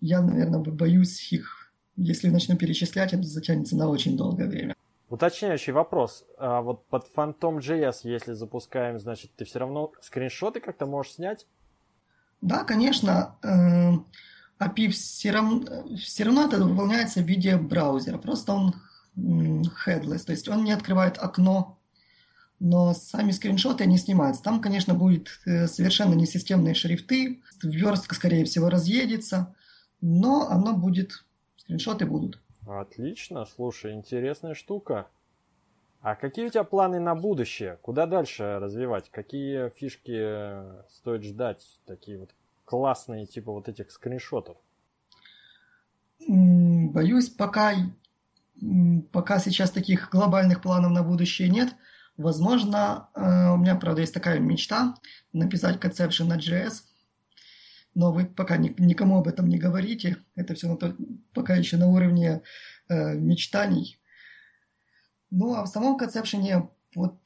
я, 0.00 0.20
наверное, 0.22 0.58
боюсь 0.58 1.32
их, 1.32 1.72
если 1.94 2.30
начну 2.30 2.56
перечислять, 2.56 3.12
это 3.12 3.22
затянется 3.22 3.76
на 3.76 3.88
очень 3.88 4.16
долгое 4.16 4.48
время. 4.48 4.74
Уточняющий 5.14 5.72
вопрос. 5.72 6.24
А 6.38 6.60
вот 6.60 6.88
под 6.88 7.06
Phantom.js, 7.14 7.98
если 8.02 8.32
запускаем, 8.32 8.98
значит, 8.98 9.30
ты 9.36 9.44
все 9.44 9.60
равно 9.60 9.92
скриншоты 10.00 10.58
как-то 10.58 10.86
можешь 10.86 11.12
снять? 11.12 11.46
Да, 12.40 12.64
конечно. 12.64 13.36
Эм, 13.44 14.08
API 14.58 14.88
все 14.88 15.30
равно, 15.30 15.86
все 15.96 16.24
равно 16.24 16.46
это 16.46 16.56
выполняется 16.64 17.20
в 17.20 17.26
виде 17.26 17.56
браузера. 17.56 18.18
Просто 18.18 18.54
он 18.54 18.74
headless, 19.16 20.24
то 20.24 20.32
есть 20.32 20.48
он 20.48 20.64
не 20.64 20.72
открывает 20.72 21.16
окно, 21.18 21.78
но 22.58 22.92
сами 22.92 23.30
скриншоты 23.30 23.86
не 23.86 23.98
снимаются. 23.98 24.42
Там, 24.42 24.60
конечно, 24.60 24.94
будут 24.94 25.38
э, 25.46 25.68
совершенно 25.68 26.14
несистемные 26.14 26.74
шрифты, 26.74 27.40
верстка, 27.62 28.16
скорее 28.16 28.44
всего, 28.46 28.68
разъедется, 28.68 29.54
но 30.00 30.48
оно 30.50 30.76
будет, 30.76 31.24
скриншоты 31.56 32.04
будут. 32.04 32.40
Отлично, 32.66 33.44
слушай, 33.44 33.92
интересная 33.92 34.54
штука. 34.54 35.08
А 36.00 36.16
какие 36.16 36.46
у 36.46 36.50
тебя 36.50 36.64
планы 36.64 37.00
на 37.00 37.14
будущее? 37.14 37.78
Куда 37.82 38.06
дальше 38.06 38.58
развивать? 38.58 39.10
Какие 39.10 39.70
фишки 39.70 40.88
стоит 40.90 41.22
ждать? 41.22 41.64
Такие 41.86 42.18
вот 42.18 42.30
классные, 42.64 43.26
типа 43.26 43.52
вот 43.52 43.68
этих 43.68 43.90
скриншотов. 43.90 44.56
Боюсь, 46.26 47.28
пока, 47.30 47.74
пока 49.12 49.38
сейчас 49.38 49.70
таких 49.70 50.10
глобальных 50.10 50.62
планов 50.62 50.92
на 50.92 51.02
будущее 51.02 51.48
нет. 51.48 51.74
Возможно, 52.16 53.08
э, 53.14 53.50
у 53.50 53.56
меня, 53.56 53.74
правда, 53.74 54.02
есть 54.02 54.14
такая 54.14 54.38
мечта 54.38 54.94
написать 55.32 55.82
conception 55.82 56.26
на 56.26 56.38
JS, 56.38 56.84
но 57.94 58.12
вы 58.12 58.26
пока 58.26 58.56
никому 58.56 59.18
об 59.18 59.28
этом 59.28 59.48
не 59.48 59.58
говорите. 59.58 60.16
Это 60.34 60.54
все 60.54 60.76
пока 61.32 61.54
еще 61.54 61.76
на 61.76 61.88
уровне 61.88 62.42
э, 62.88 63.14
мечтаний. 63.14 63.98
Ну, 65.30 65.54
а 65.54 65.64
в 65.64 65.68
самом 65.68 65.96
концепшене 65.96 66.68
вот 66.94 67.18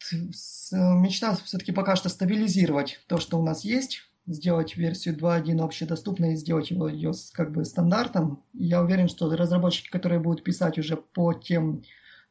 мечта 0.73 1.37
все-таки 1.45 1.73
пока 1.73 1.97
что 1.97 2.09
стабилизировать 2.09 3.01
то, 3.07 3.19
что 3.19 3.39
у 3.39 3.43
нас 3.43 3.65
есть, 3.65 4.03
сделать 4.27 4.77
версию 4.77 5.17
2.1 5.17 5.61
общедоступной 5.63 6.33
и 6.33 6.37
сделать 6.37 6.71
его 6.71 6.89
ее 6.89 7.13
как 7.33 7.53
бы 7.53 7.65
стандартом. 7.65 8.43
Я 8.53 8.83
уверен, 8.83 9.09
что 9.09 9.35
разработчики, 9.35 9.89
которые 9.89 10.21
будут 10.21 10.45
писать 10.45 10.79
уже 10.79 10.97
по 10.97 11.33
тем 11.35 11.83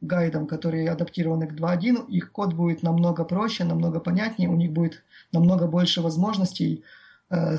гайдам, 0.01 0.47
которые 0.47 0.91
адаптированы 0.91 1.47
к 1.47 1.53
2.1, 1.53 2.07
их 2.09 2.31
код 2.31 2.53
будет 2.53 2.83
намного 2.83 3.23
проще, 3.23 3.63
намного 3.63 3.99
понятнее, 3.99 4.49
у 4.49 4.55
них 4.55 4.71
будет 4.71 5.03
намного 5.31 5.67
больше 5.67 6.01
возможностей 6.01 6.83
э, 7.29 7.57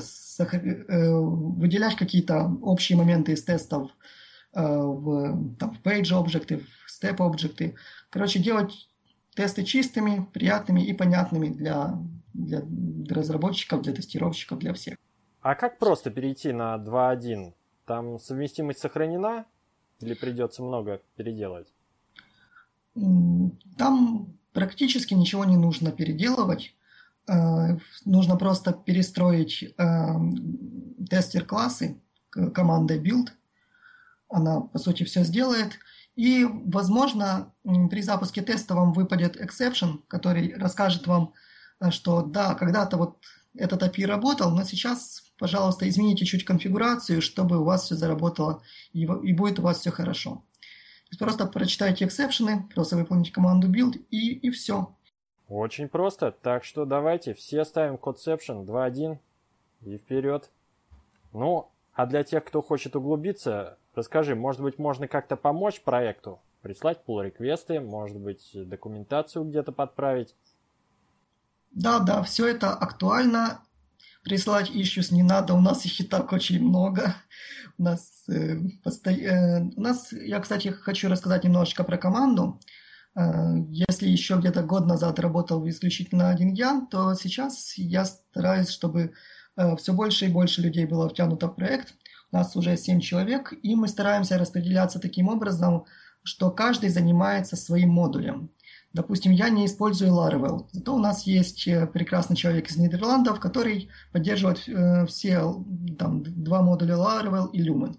выделять 1.11 1.95
какие-то 1.95 2.51
общие 2.61 2.97
моменты 2.97 3.33
из 3.33 3.43
тестов 3.43 3.91
э, 4.53 4.61
в, 4.61 5.55
там, 5.57 5.75
в 5.75 5.81
page 5.81 6.13
объекты, 6.13 6.57
в 6.57 7.03
step 7.03 7.17
объекты. 7.17 7.75
Короче, 8.09 8.39
делать 8.39 8.89
тесты 9.35 9.63
чистыми, 9.63 10.27
приятными 10.33 10.81
и 10.81 10.93
понятными 10.93 11.49
для, 11.49 11.97
для, 12.33 12.61
для 12.61 13.15
разработчиков, 13.15 13.81
для 13.81 13.93
тестировщиков, 13.93 14.59
для 14.59 14.73
всех. 14.73 14.97
А 15.41 15.55
как 15.55 15.79
просто 15.79 16.11
перейти 16.11 16.51
на 16.51 16.75
2.1? 16.75 17.53
Там 17.85 18.19
совместимость 18.19 18.79
сохранена 18.79 19.45
или 20.01 20.13
придется 20.13 20.63
много 20.63 21.01
переделать? 21.15 21.67
Там 23.77 24.33
практически 24.53 25.13
ничего 25.13 25.45
не 25.45 25.57
нужно 25.57 25.91
переделывать. 25.91 26.75
Э, 27.29 27.77
нужно 28.05 28.37
просто 28.37 28.73
перестроить 28.73 29.63
э, 29.63 30.07
тестер-классы 31.09 32.01
командой 32.53 32.99
build. 32.99 33.29
Она, 34.29 34.61
по 34.61 34.79
сути, 34.79 35.03
все 35.03 35.23
сделает. 35.23 35.79
И, 36.15 36.45
возможно, 36.65 37.53
при 37.63 38.01
запуске 38.01 38.41
теста 38.41 38.75
вам 38.75 38.93
выпадет 38.93 39.37
exception, 39.37 39.99
который 40.07 40.55
расскажет 40.55 41.05
вам, 41.07 41.33
э, 41.79 41.91
что 41.91 42.23
да, 42.23 42.55
когда-то 42.55 42.97
вот 42.97 43.19
этот 43.55 43.83
API 43.83 44.05
работал, 44.05 44.51
но 44.51 44.63
сейчас, 44.63 45.23
пожалуйста, 45.37 45.87
измените 45.87 46.25
чуть 46.25 46.45
конфигурацию, 46.45 47.21
чтобы 47.21 47.59
у 47.59 47.63
вас 47.63 47.83
все 47.83 47.95
заработало 47.95 48.61
и, 48.93 49.03
и 49.03 49.33
будет 49.33 49.59
у 49.59 49.63
вас 49.63 49.79
все 49.79 49.91
хорошо. 49.91 50.43
Просто 51.17 51.45
прочитайте 51.45 52.05
эксепшены, 52.05 52.69
просто 52.73 52.95
выполните 52.95 53.31
команду 53.31 53.67
build 53.71 53.97
и, 54.09 54.33
и 54.33 54.49
все. 54.51 54.95
Очень 55.49 55.89
просто. 55.89 56.31
Так 56.31 56.63
что 56.63 56.85
давайте 56.85 57.33
все 57.33 57.65
ставим 57.65 57.95
Codeception 57.95 58.65
2.1 58.65 59.17
и 59.81 59.97
вперед. 59.97 60.49
Ну, 61.33 61.69
а 61.93 62.05
для 62.05 62.23
тех, 62.23 62.45
кто 62.45 62.61
хочет 62.61 62.95
углубиться, 62.95 63.77
Расскажи, 63.99 64.33
может 64.33 64.61
быть, 64.61 64.79
можно 64.79 65.09
как-то 65.09 65.35
помочь 65.35 65.81
проекту? 65.81 66.39
Прислать 66.61 66.99
pull-реквесты, 67.05 67.81
может 67.81 68.17
быть, 68.17 68.51
документацию 68.53 69.43
где-то 69.43 69.73
подправить? 69.73 70.35
Да, 71.71 71.99
да, 71.99 72.23
все 72.23 72.47
это 72.47 72.71
актуально. 72.73 73.61
Присылать 74.23 74.69
issues 74.69 75.13
не 75.13 75.21
надо, 75.21 75.53
у 75.53 75.59
нас 75.59 75.85
их 75.85 75.99
и 75.99 76.03
так 76.03 76.31
очень 76.31 76.63
много. 76.63 77.13
У 77.77 77.83
нас, 77.83 78.23
э, 78.29 78.57
посто... 78.83 79.11
э, 79.11 79.63
у 79.75 79.81
нас, 79.81 80.13
я, 80.13 80.39
кстати, 80.39 80.69
хочу 80.69 81.09
рассказать 81.09 81.43
немножечко 81.43 81.83
про 81.83 81.97
команду. 81.97 82.57
Э, 83.15 83.55
если 83.69 84.07
еще 84.07 84.37
где-то 84.37 84.63
год 84.63 84.85
назад 84.85 85.19
работал 85.19 85.67
исключительно 85.67 86.29
один 86.29 86.53
я, 86.53 86.85
то 86.89 87.13
сейчас 87.15 87.77
я 87.77 88.05
стараюсь, 88.05 88.69
чтобы 88.69 89.13
э, 89.55 89.75
все 89.77 89.93
больше 89.93 90.25
и 90.25 90.31
больше 90.31 90.61
людей 90.61 90.85
было 90.85 91.09
втянуто 91.09 91.47
в 91.47 91.55
проект. 91.55 91.95
У 92.31 92.37
нас 92.37 92.55
уже 92.55 92.77
7 92.77 92.99
человек, 92.99 93.53
и 93.63 93.75
мы 93.75 93.87
стараемся 93.87 94.37
распределяться 94.37 94.99
таким 94.99 95.29
образом, 95.29 95.85
что 96.23 96.51
каждый 96.51 96.89
занимается 96.89 97.55
своим 97.55 97.89
модулем. 97.89 98.51
Допустим, 98.93 99.31
я 99.31 99.49
не 99.49 99.65
использую 99.65 100.11
Laravel, 100.11 100.67
зато 100.71 100.95
у 100.95 100.99
нас 100.99 101.27
есть 101.27 101.67
э, 101.67 101.87
прекрасный 101.87 102.35
человек 102.35 102.69
из 102.69 102.77
Нидерландов, 102.77 103.39
который 103.39 103.89
поддерживает 104.11 104.59
все 105.09 105.63
там, 105.97 106.23
два 106.23 106.61
модуля 106.61 106.95
Laravel 106.95 107.51
и 107.51 107.67
Lumen. 107.67 107.97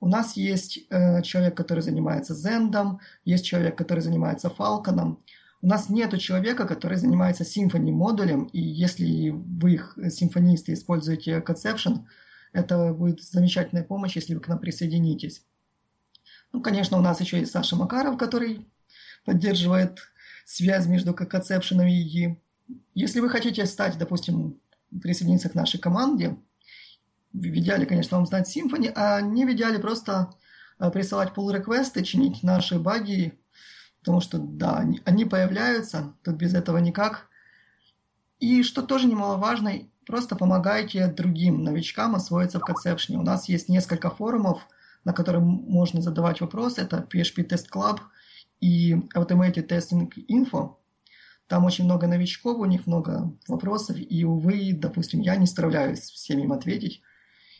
У 0.00 0.08
нас 0.08 0.36
есть 0.36 0.80
э, 0.90 1.22
человек, 1.22 1.56
который 1.56 1.80
занимается 1.80 2.34
Zend, 2.34 2.98
есть 3.24 3.44
человек, 3.44 3.76
который 3.76 4.00
занимается 4.00 4.52
Falcon. 4.56 5.16
У 5.62 5.66
нас 5.66 5.88
нет 5.88 6.18
человека, 6.20 6.66
который 6.66 6.98
занимается 6.98 7.44
Symfony 7.44 7.90
модулем, 7.90 8.44
и 8.52 8.60
если 8.60 9.30
вы, 9.30 9.74
их 9.74 9.98
симфонисты, 10.10 10.74
используете 10.74 11.38
Conception, 11.38 12.04
это 12.52 12.92
будет 12.92 13.22
замечательная 13.22 13.84
помощь, 13.84 14.16
если 14.16 14.34
вы 14.34 14.40
к 14.40 14.48
нам 14.48 14.58
присоединитесь. 14.58 15.44
Ну, 16.52 16.62
конечно, 16.62 16.98
у 16.98 17.00
нас 17.00 17.20
еще 17.20 17.38
есть 17.38 17.52
Саша 17.52 17.76
Макаров, 17.76 18.18
который 18.18 18.66
поддерживает 19.24 19.98
связь 20.44 20.86
между 20.86 21.12
Conception 21.12 21.88
и. 21.88 22.36
Если 22.94 23.20
вы 23.20 23.28
хотите 23.28 23.64
стать, 23.66 23.98
допустим, 23.98 24.60
присоединиться 25.02 25.48
к 25.48 25.54
нашей 25.54 25.78
команде, 25.78 26.36
в 27.40 27.58
идеале, 27.58 27.86
конечно, 27.86 28.16
вам 28.16 28.26
знать 28.26 28.54
Symfony, 28.54 28.92
а 28.94 29.20
не 29.20 29.44
в 29.44 29.52
идеале 29.52 29.78
просто 29.78 30.30
а, 30.78 30.90
присылать 30.90 31.32
pull 31.34 31.52
реквесты 31.52 32.02
чинить 32.02 32.42
наши 32.42 32.78
баги, 32.78 33.38
потому 34.00 34.20
что, 34.20 34.38
да, 34.38 34.76
они, 34.76 35.00
они 35.04 35.24
появляются, 35.24 36.14
тут 36.22 36.36
без 36.36 36.54
этого 36.54 36.78
никак. 36.78 37.28
И 38.38 38.62
что 38.62 38.82
тоже 38.82 39.06
немаловажно, 39.06 39.72
Просто 40.06 40.36
помогайте 40.36 41.08
другим 41.08 41.64
новичкам 41.64 42.14
освоиться 42.14 42.60
в 42.60 42.64
концепшне. 42.64 43.18
У 43.18 43.22
нас 43.22 43.48
есть 43.48 43.68
несколько 43.68 44.08
форумов, 44.08 44.68
на 45.04 45.12
которые 45.12 45.42
можно 45.42 46.00
задавать 46.00 46.40
вопросы. 46.40 46.80
Это 46.80 47.06
PHP 47.12 47.48
Test 47.48 47.66
Club 47.74 47.98
и 48.60 48.94
Automated 49.16 49.66
Testing 49.66 50.08
Info. 50.30 50.76
Там 51.48 51.64
очень 51.64 51.84
много 51.84 52.06
новичков, 52.06 52.58
у 52.58 52.64
них 52.66 52.86
много 52.86 53.36
вопросов, 53.48 53.96
и, 53.98 54.24
увы, 54.24 54.72
допустим, 54.72 55.20
я 55.20 55.36
не 55.36 55.46
справляюсь 55.46 56.00
всем 56.00 56.38
им 56.38 56.52
ответить. 56.52 57.02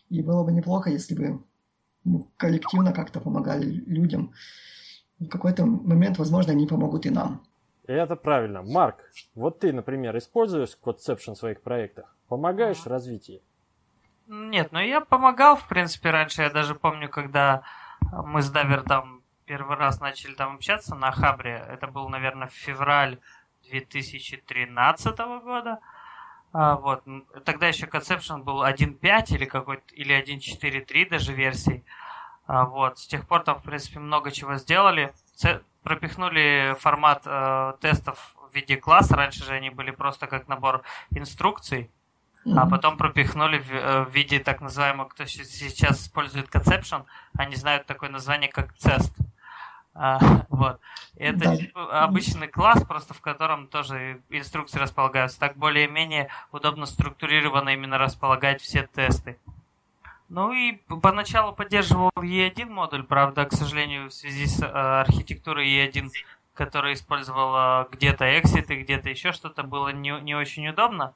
И 0.08 0.22
было 0.22 0.44
бы 0.44 0.52
неплохо, 0.52 0.90
если 0.90 1.14
бы 1.14 1.42
ну, 2.04 2.30
коллективно 2.36 2.92
как-то 2.92 3.20
помогали 3.20 3.64
людям. 3.64 4.32
В 5.18 5.28
какой-то 5.28 5.66
момент, 5.66 6.18
возможно, 6.18 6.52
они 6.52 6.66
помогут 6.66 7.06
и 7.06 7.10
нам. 7.10 7.42
Это 7.86 8.16
правильно. 8.16 8.62
Марк, 8.62 9.10
вот 9.34 9.60
ты, 9.60 9.72
например, 9.72 10.16
используешь 10.16 10.76
Codeception 10.82 11.34
в 11.34 11.38
своих 11.38 11.62
проектах? 11.62 12.16
Помогаешь 12.28 12.78
в 12.78 12.86
развитии? 12.86 13.42
Нет, 14.26 14.72
ну 14.72 14.80
я 14.80 15.00
помогал, 15.00 15.56
в 15.56 15.68
принципе, 15.68 16.10
раньше. 16.10 16.42
Я 16.42 16.50
даже 16.50 16.74
помню, 16.74 17.08
когда 17.08 17.62
мы 18.12 18.42
с 18.42 18.50
Давер 18.50 18.82
там 18.82 19.22
первый 19.44 19.76
раз 19.76 20.00
начали 20.00 20.34
там 20.34 20.56
общаться 20.56 20.94
на 20.96 21.12
Хабре. 21.12 21.64
Это 21.68 21.86
был, 21.86 22.08
наверное, 22.08 22.48
февраль 22.48 23.18
2013 23.70 25.18
года. 25.42 25.78
А, 26.58 26.76
вот. 26.76 27.02
Тогда 27.44 27.68
еще 27.68 27.84
Conception 27.84 28.42
был 28.42 28.64
1.5 28.64 29.34
или 29.34 29.44
какой-то, 29.44 29.94
или 29.94 30.14
1.4.3 30.14 31.10
даже 31.10 31.34
версий. 31.34 31.84
А, 32.46 32.64
вот. 32.64 32.98
С 32.98 33.06
тех 33.06 33.28
пор 33.28 33.42
там, 33.42 33.58
в 33.58 33.62
принципе, 33.62 33.98
много 33.98 34.30
чего 34.30 34.54
сделали. 34.54 35.12
Ц- 35.34 35.60
пропихнули 35.82 36.74
формат 36.80 37.22
э, 37.26 37.74
тестов 37.82 38.34
в 38.50 38.54
виде 38.54 38.78
класса. 38.78 39.16
Раньше 39.16 39.44
же 39.44 39.52
они 39.52 39.68
были 39.68 39.90
просто 39.90 40.26
как 40.26 40.48
набор 40.48 40.82
инструкций 41.10 41.90
а 42.54 42.66
потом 42.66 42.96
пропихнули 42.96 43.58
в, 43.58 43.72
э, 43.72 44.04
в 44.04 44.10
виде 44.10 44.38
так 44.38 44.60
называемого, 44.60 45.08
кто 45.08 45.24
сейчас 45.24 46.02
использует 46.02 46.48
Conception, 46.48 47.04
они 47.36 47.56
знают 47.56 47.86
такое 47.86 48.08
название, 48.08 48.48
как 48.48 48.72
CEST. 48.76 49.12
А, 49.98 50.18
вот. 50.50 50.80
Это 51.16 51.38
да. 51.38 51.56
Типа 51.56 52.02
обычный 52.02 52.48
класс, 52.48 52.84
просто 52.84 53.14
в 53.14 53.20
котором 53.20 53.68
тоже 53.68 54.20
инструкции 54.28 54.78
располагаются. 54.78 55.40
Так 55.40 55.56
более-менее 55.56 56.28
удобно 56.52 56.86
структурированно 56.86 57.70
именно 57.70 57.98
располагать 57.98 58.60
все 58.60 58.86
тесты. 58.94 59.38
Ну 60.28 60.52
и 60.52 60.72
поначалу 61.02 61.52
поддерживал 61.52 62.10
E1 62.16 62.66
модуль, 62.66 63.04
правда, 63.04 63.44
к 63.44 63.52
сожалению, 63.52 64.10
в 64.10 64.12
связи 64.12 64.46
с 64.46 64.60
э, 64.60 64.66
архитектурой 64.66 65.68
E1, 65.68 66.10
которая 66.52 66.94
использовала 66.94 67.88
где-то 67.92 68.38
экситы, 68.40 68.82
где-то 68.82 69.08
еще 69.08 69.32
что-то, 69.32 69.62
было 69.62 69.90
не, 69.90 70.20
не 70.20 70.34
очень 70.34 70.66
удобно. 70.68 71.14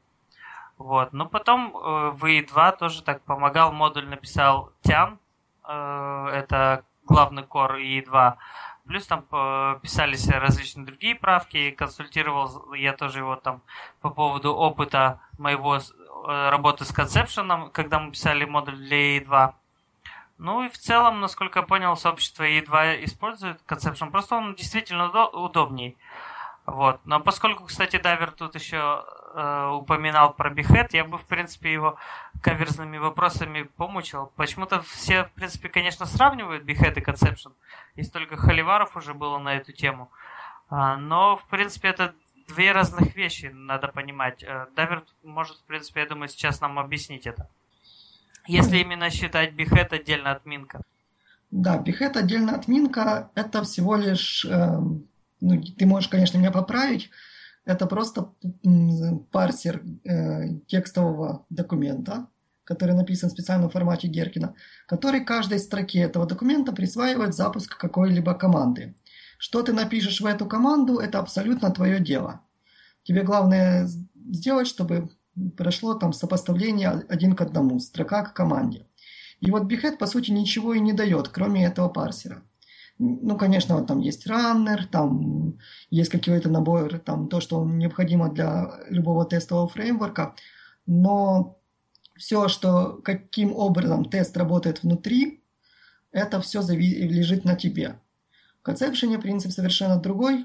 Вот. 0.78 1.12
Но 1.12 1.26
потом 1.26 1.76
э, 1.76 2.10
в 2.10 2.24
E2 2.24 2.78
тоже 2.78 3.02
так 3.02 3.20
помогал, 3.22 3.72
модуль 3.72 4.08
написал 4.08 4.72
Тян, 4.82 5.18
э, 5.66 6.30
это 6.32 6.84
главный 7.10 7.42
кор 7.42 7.76
E2. 7.76 8.36
Плюс 8.90 9.06
там 9.06 9.24
э, 9.30 9.78
писались 9.82 10.28
различные 10.28 10.84
другие 10.84 11.14
правки, 11.14 11.70
консультировал 11.70 12.74
я 12.74 12.92
тоже 12.92 13.20
его 13.20 13.36
там 13.36 13.62
по 14.00 14.10
поводу 14.10 14.52
опыта 14.52 15.20
моего 15.38 15.76
э, 15.76 15.80
работы 16.50 16.84
с 16.84 16.90
концепшеном, 16.92 17.70
когда 17.70 18.00
мы 18.00 18.10
писали 18.10 18.44
модуль 18.44 18.74
для 18.74 19.18
E2. 19.18 19.54
Ну 20.38 20.64
и 20.64 20.68
в 20.68 20.76
целом, 20.76 21.20
насколько 21.20 21.60
я 21.60 21.64
понял, 21.64 21.96
сообщество 21.96 22.42
E2 22.42 23.04
использует 23.04 23.62
концепшн, 23.64 24.10
просто 24.10 24.34
он 24.34 24.56
действительно 24.56 25.08
удобней. 25.28 25.96
Вот. 26.66 27.00
Но 27.04 27.20
поскольку, 27.20 27.66
кстати, 27.66 27.96
Дайвер 27.96 28.32
тут 28.32 28.56
еще 28.56 29.04
э, 29.34 29.68
упоминал 29.68 30.34
про 30.34 30.50
Бихет, 30.50 30.94
я 30.94 31.04
бы, 31.04 31.18
в 31.18 31.24
принципе, 31.24 31.72
его 31.72 31.98
каверзными 32.42 32.98
вопросами 32.98 33.62
помучил. 33.62 34.32
Почему-то 34.36 34.80
все, 34.82 35.24
в 35.24 35.32
принципе, 35.32 35.68
конечно, 35.68 36.06
сравнивают 36.06 36.64
Бихет 36.64 36.96
и 36.96 37.00
Conception. 37.00 37.52
И 37.96 38.02
столько 38.02 38.36
холиваров 38.36 38.96
уже 38.96 39.14
было 39.14 39.38
на 39.38 39.56
эту 39.56 39.72
тему. 39.72 40.10
А, 40.68 40.96
но, 40.96 41.36
в 41.36 41.46
принципе, 41.46 41.88
это 41.88 42.14
две 42.48 42.72
разных 42.72 43.14
вещи, 43.16 43.50
надо 43.52 43.88
понимать. 43.88 44.42
Э, 44.42 44.66
Дайвер 44.76 45.04
может, 45.22 45.58
в 45.58 45.64
принципе, 45.64 46.00
я 46.00 46.06
думаю, 46.06 46.28
сейчас 46.28 46.60
нам 46.60 46.78
объяснить 46.78 47.26
это. 47.26 47.48
Если 48.46 48.78
именно 48.78 49.10
считать 49.10 49.52
Бихет 49.52 49.92
отдельно 49.92 50.32
от 50.32 50.46
Минка. 50.46 50.82
Да, 51.50 51.78
Бихет 51.78 52.16
отдельно 52.16 52.54
от 52.54 52.68
Минка 52.68 53.30
это 53.34 53.62
всего 53.62 53.96
лишь, 53.96 54.44
э, 54.44 54.78
ну, 55.40 55.62
ты 55.62 55.86
можешь, 55.86 56.08
конечно, 56.08 56.38
меня 56.38 56.50
поправить, 56.50 57.10
это 57.64 57.86
просто 57.86 58.32
парсер 59.30 59.82
э, 60.04 60.60
текстового 60.66 61.46
документа, 61.50 62.28
который 62.64 62.94
написан 62.94 63.30
в 63.30 63.32
специальном 63.32 63.70
формате 63.70 64.08
Геркина, 64.08 64.54
который 64.86 65.24
каждой 65.24 65.58
строке 65.58 66.00
этого 66.00 66.26
документа 66.26 66.72
присваивает 66.72 67.34
запуск 67.34 67.76
какой-либо 67.76 68.34
команды. 68.34 68.94
Что 69.38 69.62
ты 69.62 69.72
напишешь 69.72 70.20
в 70.20 70.26
эту 70.26 70.46
команду, 70.46 70.98
это 70.98 71.18
абсолютно 71.18 71.70
твое 71.70 72.00
дело. 72.00 72.42
Тебе 73.02 73.22
главное 73.22 73.88
сделать, 74.14 74.66
чтобы 74.66 75.10
прошло 75.56 75.94
там 75.94 76.12
сопоставление 76.12 76.90
один 77.08 77.34
к 77.34 77.40
одному, 77.40 77.78
строка 77.78 78.22
к 78.22 78.34
команде. 78.34 78.86
И 79.40 79.50
вот 79.50 79.64
Behead, 79.64 79.96
по 79.96 80.06
сути, 80.06 80.30
ничего 80.30 80.74
и 80.74 80.80
не 80.80 80.92
дает, 80.92 81.28
кроме 81.28 81.64
этого 81.64 81.88
парсера. 81.88 82.42
Ну, 83.02 83.38
конечно, 83.38 83.76
вот 83.76 83.86
там 83.86 84.00
есть 84.00 84.26
раннер, 84.26 84.84
там 84.84 85.58
есть 85.88 86.10
какой-то 86.10 86.50
набор, 86.50 86.98
там 86.98 87.28
то, 87.28 87.40
что 87.40 87.64
необходимо 87.64 88.30
для 88.30 88.70
любого 88.90 89.24
тестового 89.24 89.68
фреймворка, 89.68 90.34
но 90.84 91.58
все, 92.14 92.48
что 92.48 93.00
каким 93.02 93.56
образом 93.56 94.04
тест 94.04 94.36
работает 94.36 94.82
внутри, 94.82 95.42
это 96.12 96.42
все 96.42 96.60
зави- 96.60 97.08
лежит 97.08 97.46
на 97.46 97.56
тебе. 97.56 97.98
В 98.60 98.64
концепшене 98.64 99.18
принцип 99.18 99.52
совершенно 99.52 99.98
другой. 99.98 100.44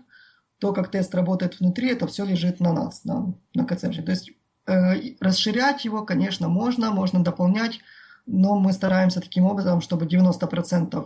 То, 0.60 0.72
как 0.72 0.90
тест 0.90 1.14
работает 1.14 1.60
внутри, 1.60 1.90
это 1.90 2.08
все 2.08 2.24
лежит 2.24 2.62
на 2.62 2.72
нас, 2.72 3.04
на, 3.04 3.34
на 3.54 3.66
концепшене. 3.66 4.06
То 4.06 4.12
есть 4.12 4.32
э, 4.68 5.16
расширять 5.20 5.84
его, 5.84 6.06
конечно, 6.06 6.48
можно, 6.48 6.92
можно 6.92 7.22
дополнять, 7.22 7.82
но 8.26 8.58
мы 8.58 8.72
стараемся 8.72 9.20
таким 9.20 9.44
образом, 9.44 9.82
чтобы 9.82 10.06
90% 10.06 11.06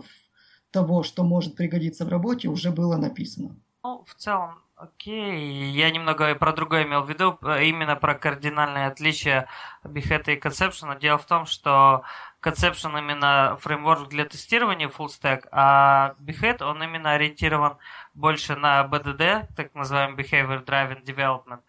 того, 0.70 1.02
что 1.02 1.24
может 1.24 1.56
пригодиться 1.56 2.04
в 2.04 2.08
работе, 2.08 2.48
уже 2.48 2.70
было 2.70 2.96
написано. 2.96 3.56
Ну, 3.82 4.04
в 4.06 4.14
целом, 4.14 4.62
окей. 4.76 5.70
Я 5.70 5.90
немного 5.90 6.34
про 6.34 6.52
другое 6.52 6.84
имел 6.84 7.02
в 7.02 7.08
виду, 7.08 7.38
именно 7.42 7.96
про 7.96 8.14
кардинальные 8.14 8.86
отличия 8.86 9.48
Behead 9.84 10.32
и 10.32 10.38
Conception. 10.38 10.98
Дело 10.98 11.18
в 11.18 11.26
том, 11.26 11.46
что 11.46 12.02
Conception 12.42 12.98
именно 12.98 13.56
фреймворк 13.60 14.08
для 14.08 14.24
тестирования 14.24 14.88
full 14.88 15.06
stack, 15.06 15.48
а 15.52 16.14
Behead, 16.20 16.62
он 16.62 16.82
именно 16.82 17.12
ориентирован 17.12 17.76
больше 18.14 18.56
на 18.56 18.82
BDD, 18.82 19.46
так 19.56 19.74
называемый 19.74 20.22
Behavior 20.22 20.64
Driven 20.64 21.04
Development. 21.04 21.60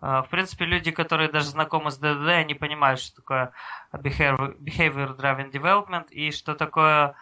Э, 0.00 0.22
в 0.22 0.28
принципе, 0.30 0.64
люди, 0.64 0.90
которые 0.90 1.30
даже 1.30 1.48
знакомы 1.48 1.90
с 1.90 2.00
DDD, 2.00 2.30
они 2.30 2.54
понимают, 2.54 3.00
что 3.00 3.16
такое 3.16 3.52
Behavior, 3.92 4.56
behavior 4.58 5.16
Driven 5.16 5.50
Development 5.50 6.08
и 6.10 6.30
что 6.30 6.54
такое 6.54 7.06
а, 7.06 7.14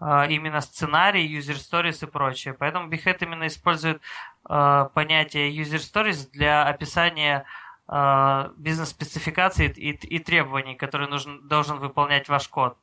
именно 0.00 0.60
сценарий, 0.60 1.26
user 1.38 1.56
stories 1.56 2.06
и 2.06 2.10
прочее. 2.10 2.54
Поэтому 2.54 2.88
Behead 2.90 3.18
именно 3.22 3.46
использует 3.46 4.02
э, 4.48 4.88
понятие 4.92 5.50
user 5.56 5.78
stories 5.78 6.30
для 6.30 6.64
описания 6.64 7.46
э, 7.88 8.50
бизнес-спецификаций 8.56 9.68
и, 9.68 10.18
требований, 10.18 10.74
которые 10.74 11.08
нужен, 11.08 11.48
должен 11.48 11.78
выполнять 11.78 12.28
ваш 12.28 12.48
код. 12.48 12.76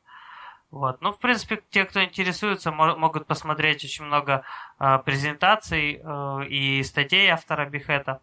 Вот. 0.72 1.02
Ну, 1.02 1.12
в 1.12 1.20
принципе, 1.20 1.62
те, 1.70 1.86
кто 1.86 2.04
интересуется, 2.04 2.72
могут 2.72 3.28
посмотреть 3.28 3.84
очень 3.84 4.06
много 4.06 4.44
презентаций 5.06 6.02
э, 6.04 6.46
и 6.48 6.82
статей 6.84 7.30
автора 7.30 7.66
Бихета 7.70 8.22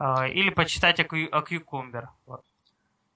или 0.00 0.50
почитать 0.50 0.98
о, 0.98 1.04
о 1.04 1.42
Cucumber. 1.42 2.08
Вот. 2.26 2.42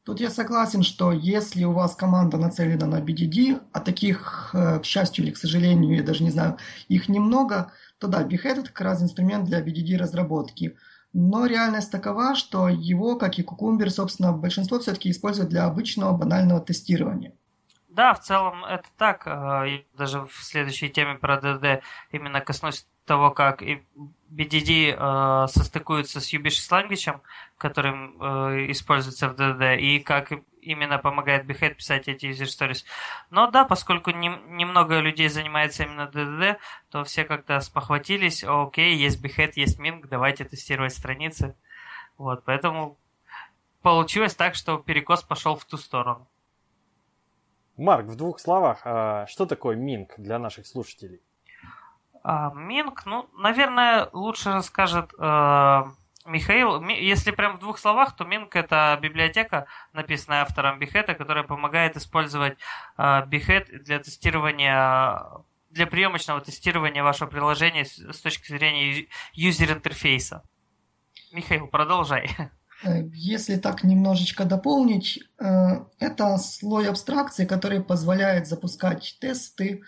Тут 0.07 0.21
я 0.21 0.31
согласен, 0.31 0.85
что 0.85 1.11
если 1.11 1.65
у 1.65 1.73
вас 1.73 1.97
команда 1.97 2.37
нацелена 2.37 2.87
на 2.87 3.01
BDD, 3.01 3.61
а 3.73 3.81
таких, 3.81 4.51
э, 4.53 4.79
к 4.79 4.85
счастью 4.85 5.25
или 5.25 5.33
к 5.33 5.37
сожалению, 5.37 5.97
я 5.97 6.05
даже 6.05 6.23
не 6.23 6.31
знаю, 6.31 6.59
их 6.87 7.09
немного, 7.09 7.73
то 7.99 8.07
да, 8.07 8.23
Behead 8.23 8.61
это 8.61 8.67
как 8.67 8.83
раз 8.83 9.03
инструмент 9.03 9.47
для 9.47 9.61
BDD 9.61 9.97
разработки. 9.97 10.77
Но 11.13 11.47
реальность 11.47 11.91
такова, 11.91 12.37
что 12.37 12.69
его, 12.69 13.17
как 13.17 13.41
и 13.41 13.43
Cucumber, 13.43 13.89
собственно, 13.89 14.33
большинство 14.33 14.79
все-таки 14.79 15.11
используют 15.11 15.51
для 15.51 15.65
обычного 15.65 16.17
банального 16.17 16.61
тестирования. 16.61 17.33
Да, 17.89 18.15
в 18.15 18.21
целом 18.21 18.65
это 18.65 18.87
так. 18.97 19.27
Э, 19.27 19.83
даже 19.99 20.21
в 20.21 20.45
следующей 20.45 20.89
теме 20.89 21.17
про 21.17 21.39
DD 21.39 21.81
именно 22.13 22.41
коснусь 22.41 22.87
того, 23.07 23.33
как 23.33 23.61
BDD 24.31 24.97
э, 24.97 25.47
состыкуется 25.49 26.21
с 26.21 26.33
Ubisoft 26.33 26.71
Language, 26.71 27.21
которым 27.59 28.21
э, 28.21 28.71
используется 28.71 29.29
в 29.29 29.35
DDD, 29.35 29.79
и 29.79 30.01
как 30.01 30.33
именно 30.61 30.99
помогает 30.99 31.47
Behead 31.47 31.75
писать 31.75 32.09
эти 32.09 32.27
user 32.27 32.47
stories. 32.47 32.85
Но 33.31 33.51
да, 33.51 33.65
поскольку 33.65 34.11
не, 34.11 34.29
немного 34.49 34.99
людей 34.99 35.29
занимается 35.29 35.85
именно 35.85 36.11
DDD, 36.13 36.57
то 36.91 37.05
все 37.05 37.25
как-то 37.25 37.61
спохватились, 37.61 38.45
окей, 38.45 38.97
есть 38.97 39.25
Behead, 39.25 39.53
есть 39.55 39.79
Ming, 39.79 40.07
давайте 40.09 40.45
тестировать 40.45 40.93
страницы. 40.93 41.55
Вот, 42.19 42.45
поэтому 42.45 42.99
получилось 43.83 44.35
так, 44.35 44.55
что 44.55 44.79
перекос 44.79 45.23
пошел 45.23 45.55
в 45.57 45.65
ту 45.65 45.77
сторону. 45.77 46.29
Марк, 47.77 48.07
в 48.07 48.17
двух 48.17 48.41
словах, 48.41 48.81
а 48.85 49.27
что 49.27 49.47
такое 49.47 49.77
Ming 49.77 50.09
для 50.17 50.39
наших 50.39 50.67
слушателей? 50.67 51.21
А, 52.29 52.53
Минг, 52.55 53.07
ну, 53.07 53.31
наверное, 53.35 54.09
лучше 54.13 54.51
расскажет 54.51 55.13
э, 55.17 55.83
Михаил. 56.25 56.85
Если 56.89 57.31
прям 57.31 57.57
в 57.57 57.61
двух 57.61 57.79
словах, 57.79 58.17
то 58.17 58.25
Минг 58.25 58.57
это 58.57 58.99
библиотека, 59.01 59.69
написанная 59.93 60.43
автором 60.43 60.81
Бихета, 60.81 61.15
которая 61.15 61.45
помогает 61.45 61.97
использовать 61.97 62.59
э, 62.99 63.27
для 63.27 64.01
тестирования 64.01 65.23
для 65.71 65.87
приемочного 65.87 66.41
тестирования 66.41 67.05
вашего 67.05 67.29
приложения 67.29 67.85
с, 67.85 67.97
с 67.97 68.21
точки 68.21 68.49
зрения 68.49 69.07
юзер-интерфейса. 69.33 70.43
Михаил, 71.31 71.69
продолжай. 71.69 72.29
Э, 72.85 73.09
если 73.15 73.57
так 73.57 73.85
немножечко 73.85 74.45
дополнить, 74.45 75.21
э, 75.39 75.85
это 75.99 76.37
слой 76.39 76.89
абстракции, 76.89 77.47
который 77.47 77.83
позволяет 77.83 78.47
запускать 78.47 79.17
тесты 79.21 79.83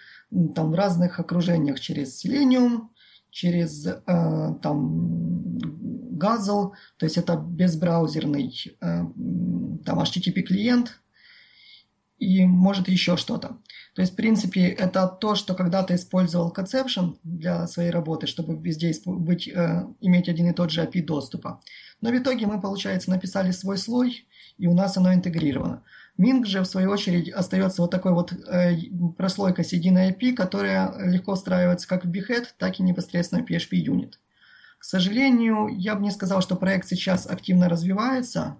там, 0.54 0.70
в 0.70 0.74
разных 0.74 1.20
окружениях 1.20 1.80
через 1.80 2.24
Selenium, 2.24 2.88
через 3.30 3.86
э, 3.86 4.00
там 4.62 5.58
Gazelle, 6.18 6.72
то 6.96 7.06
есть 7.06 7.16
это 7.16 7.36
безбраузерный 7.36 8.76
там 8.80 10.00
HTTP 10.00 10.42
клиент 10.42 11.00
и 12.18 12.44
может 12.44 12.88
еще 12.88 13.16
что-то. 13.16 13.58
То 13.94 14.02
есть, 14.02 14.12
в 14.12 14.16
принципе, 14.16 14.68
это 14.68 15.08
то, 15.08 15.34
что 15.34 15.54
когда-то 15.54 15.94
использовал 15.94 16.52
Conception 16.52 17.16
для 17.24 17.66
своей 17.66 17.90
работы, 17.90 18.26
чтобы 18.26 18.56
везде 18.56 18.92
быть, 19.06 19.48
э, 19.48 19.86
иметь 20.00 20.28
один 20.28 20.48
и 20.48 20.52
тот 20.52 20.70
же 20.70 20.82
API 20.82 21.02
доступа. 21.02 21.60
Но 22.00 22.10
в 22.10 22.16
итоге 22.16 22.46
мы, 22.46 22.60
получается, 22.60 23.10
написали 23.10 23.50
свой 23.50 23.78
слой, 23.78 24.26
и 24.56 24.66
у 24.66 24.74
нас 24.74 24.96
оно 24.96 25.12
интегрировано. 25.12 25.82
Ming 26.18 26.44
же, 26.44 26.60
в 26.60 26.66
свою 26.66 26.90
очередь, 26.90 27.30
остается 27.30 27.82
вот 27.82 27.90
такой 27.90 28.12
вот 28.12 28.32
э, 28.32 28.76
прослойкой 29.16 29.64
с 29.64 29.72
единой 29.72 30.10
IP, 30.10 30.34
которая 30.34 30.92
легко 31.08 31.34
встраивается 31.34 31.88
как 31.88 32.04
в 32.04 32.10
Behead, 32.10 32.46
так 32.58 32.80
и 32.80 32.82
непосредственно 32.82 33.44
в 33.44 33.50
PHP 33.50 33.84
Unit. 33.84 34.14
К 34.78 34.84
сожалению, 34.84 35.68
я 35.68 35.94
бы 35.94 36.02
не 36.02 36.10
сказал, 36.10 36.40
что 36.40 36.56
проект 36.56 36.88
сейчас 36.88 37.26
активно 37.26 37.68
развивается. 37.68 38.56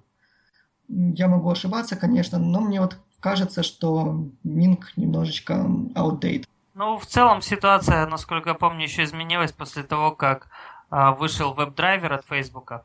Я 0.89 1.29
могу 1.29 1.51
ошибаться, 1.51 1.97
конечно, 1.97 2.39
но 2.39 2.61
мне 2.61 2.81
вот 2.81 2.97
кажется, 3.21 3.63
что 3.63 4.27
Ming 4.45 4.81
немножечко 4.97 5.55
outdated. 5.95 6.47
Ну, 6.75 6.99
в 6.99 7.07
целом 7.07 7.43
ситуация, 7.43 8.07
насколько 8.07 8.51
я 8.51 8.55
помню, 8.55 8.85
еще 8.85 9.03
изменилась 9.03 9.53
после 9.53 9.83
того, 9.83 10.13
как 10.13 10.49
а, 10.91 11.13
вышел 11.13 11.53
WebDriver 11.53 12.13
от 12.13 12.25
Фейсбука. 12.27 12.85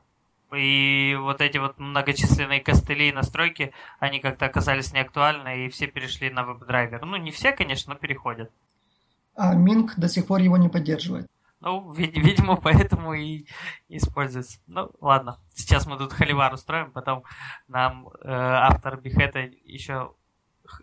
И 0.55 1.17
вот 1.19 1.41
эти 1.41 1.57
вот 1.57 1.79
многочисленные 1.79 2.59
костыли 2.59 3.09
и 3.09 3.13
настройки, 3.13 3.71
они 3.99 4.19
как-то 4.19 4.45
оказались 4.45 4.93
неактуальны, 4.93 5.65
и 5.65 5.69
все 5.69 5.87
перешли 5.87 6.29
на 6.29 6.43
WebDriver. 6.43 7.05
Ну, 7.05 7.17
не 7.17 7.31
все, 7.31 7.51
конечно, 7.51 7.93
но 7.93 7.99
переходят. 7.99 8.51
А 9.35 9.55
Mink 9.55 9.95
до 9.97 10.07
сих 10.07 10.27
пор 10.27 10.41
его 10.41 10.57
не 10.57 10.69
поддерживает. 10.69 11.27
Ну, 11.59 11.91
вид- 11.93 12.17
видимо, 12.17 12.55
поэтому 12.57 13.13
и 13.13 13.45
используется. 13.89 14.59
Ну, 14.67 14.91
ладно. 14.99 15.39
Сейчас 15.53 15.87
мы 15.87 15.97
тут 15.97 16.13
холивар 16.13 16.53
устроим, 16.53 16.91
потом 16.91 17.23
нам 17.67 18.09
э, 18.09 18.29
автор 18.29 18.99
Behat 18.99 19.33
а 19.33 19.39
еще, 19.39 20.11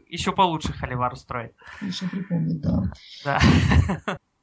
еще 0.07 0.33
получше 0.33 0.73
холивар 0.73 1.13
устроит. 1.13 1.55
Еще 1.81 2.09
припомнить, 2.09 2.61
да. 2.61 2.83
Да. 3.25 3.41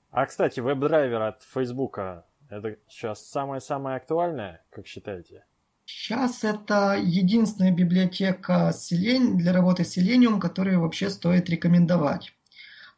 А, 0.09 0.25
кстати, 0.25 0.59
веб-драйвер 0.61 1.21
от 1.21 1.43
Фейсбука 1.53 2.25
это 2.49 2.77
сейчас 2.87 3.27
самое-самое 3.29 3.97
актуальное, 3.97 4.63
как 4.69 4.87
считаете? 4.87 5.43
Сейчас 5.85 6.43
это 6.43 6.97
единственная 7.01 7.71
библиотека 7.71 8.73
для 8.89 9.53
работы 9.53 9.83
с 9.83 9.97
Selenium, 9.97 10.39
которую 10.39 10.81
вообще 10.81 11.09
стоит 11.09 11.49
рекомендовать. 11.49 12.33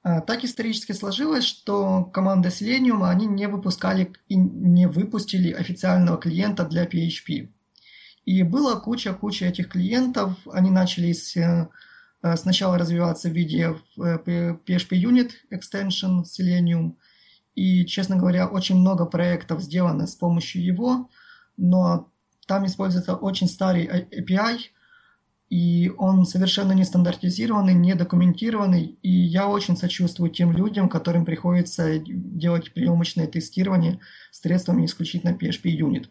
А, 0.02 0.22
так 0.22 0.44
исторически 0.44 0.92
сложилось, 0.92 1.44
что 1.44 2.06
команда 2.06 2.50
Selenium 2.50 3.08
они 3.08 3.26
не 3.26 3.48
выпускали 3.48 4.14
и 4.28 4.36
не 4.36 4.88
выпустили 4.88 5.52
официального 5.52 6.18
клиента 6.18 6.64
для 6.64 6.86
PHP. 6.86 7.50
И 8.26 8.44
была 8.44 8.80
куча-куча 8.80 9.46
этих 9.46 9.70
клиентов. 9.70 10.38
Они 10.52 10.70
начали 10.70 11.12
с, 11.12 11.36
э, 11.38 11.68
сначала 12.36 12.78
развиваться 12.78 13.30
в 13.30 13.34
виде 13.34 13.76
э, 13.98 14.18
PHP 14.66 14.92
Unit 14.92 15.32
Extension 15.52 16.24
Selenium– 16.24 16.94
и, 17.60 17.86
честно 17.86 18.16
говоря, 18.16 18.48
очень 18.48 18.78
много 18.78 19.06
проектов 19.06 19.62
сделано 19.62 20.08
с 20.08 20.16
помощью 20.16 20.64
его, 20.64 21.10
но 21.58 22.10
там 22.48 22.66
используется 22.66 23.16
очень 23.16 23.50
старый 23.50 23.86
API, 23.86 24.60
и 25.50 25.92
он 25.98 26.26
совершенно 26.26 26.72
не 26.72 26.86
стандартизированный, 26.86 27.74
не 27.74 27.96
документированный, 27.96 28.98
и 29.02 29.12
я 29.12 29.50
очень 29.50 29.76
сочувствую 29.76 30.32
тем 30.32 30.54
людям, 30.54 30.88
которым 30.88 31.26
приходится 31.26 32.00
делать 32.00 32.74
приемочное 32.74 33.28
тестирование 33.28 34.00
средствами 34.32 34.86
исключительно 34.86 35.32
PHP 35.32 35.64
Unit. 35.78 36.08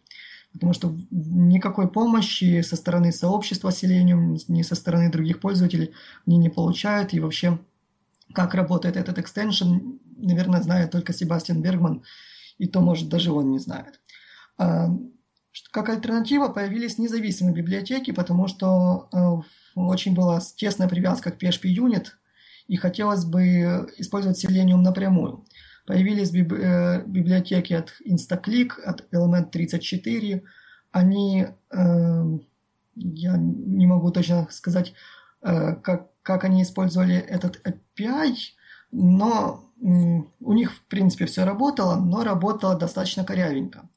Потому 0.52 0.72
что 0.72 0.96
никакой 1.11 1.90
помощи 1.90 2.62
со 2.62 2.76
стороны 2.76 3.12
сообщества 3.12 3.68
Selenium, 3.68 4.37
ни 4.48 4.62
со 4.62 4.74
стороны 4.74 5.11
других 5.11 5.40
пользователей 5.40 5.92
они 6.26 6.38
не 6.38 6.48
получают, 6.48 7.12
и 7.12 7.20
вообще 7.20 7.58
как 8.32 8.54
работает 8.54 8.96
этот 8.96 9.18
экстеншн, 9.18 9.98
наверное, 10.16 10.62
знает 10.62 10.90
только 10.90 11.12
Себастьян 11.12 11.62
Бергман, 11.62 12.02
и 12.58 12.66
то, 12.66 12.80
может, 12.80 13.08
даже 13.08 13.32
он 13.32 13.50
не 13.50 13.58
знает. 13.58 14.00
А, 14.58 14.88
как 15.70 15.88
альтернатива 15.88 16.48
появились 16.48 16.98
независимые 16.98 17.54
библиотеки, 17.54 18.11
потому 18.11 18.48
что 18.48 19.08
э, 19.12 19.42
очень 19.74 20.14
была 20.14 20.40
тесная 20.56 20.88
привязка 20.88 21.30
к 21.30 21.42
PHP 21.42 21.74
Unit, 21.74 22.06
и 22.66 22.76
хотелось 22.76 23.24
бы 23.24 23.88
использовать 23.96 24.44
Selenium 24.44 24.82
напрямую. 24.82 25.44
Появились 25.88 26.35
э, 26.35 27.03
библиотеки 27.07 27.72
от 27.72 27.94
InstaClick, 28.07 28.79
от 28.85 29.11
Element 29.11 29.51
34. 29.51 30.42
Они, 30.92 31.46
э, 31.70 32.38
я 32.94 33.37
не 33.38 33.87
могу 33.87 34.11
точно 34.11 34.46
сказать, 34.51 34.92
как, 35.40 36.11
как 36.22 36.44
они 36.44 36.62
использовали 36.62 37.14
этот 37.14 37.62
API, 37.64 38.35
но 38.90 39.64
у 39.81 40.53
них, 40.53 40.74
в 40.74 40.83
принципе, 40.88 41.24
все 41.24 41.44
работало, 41.44 41.96
но 41.96 42.22
работало 42.22 42.77
достаточно 42.77 43.24
корявенько. 43.24 43.88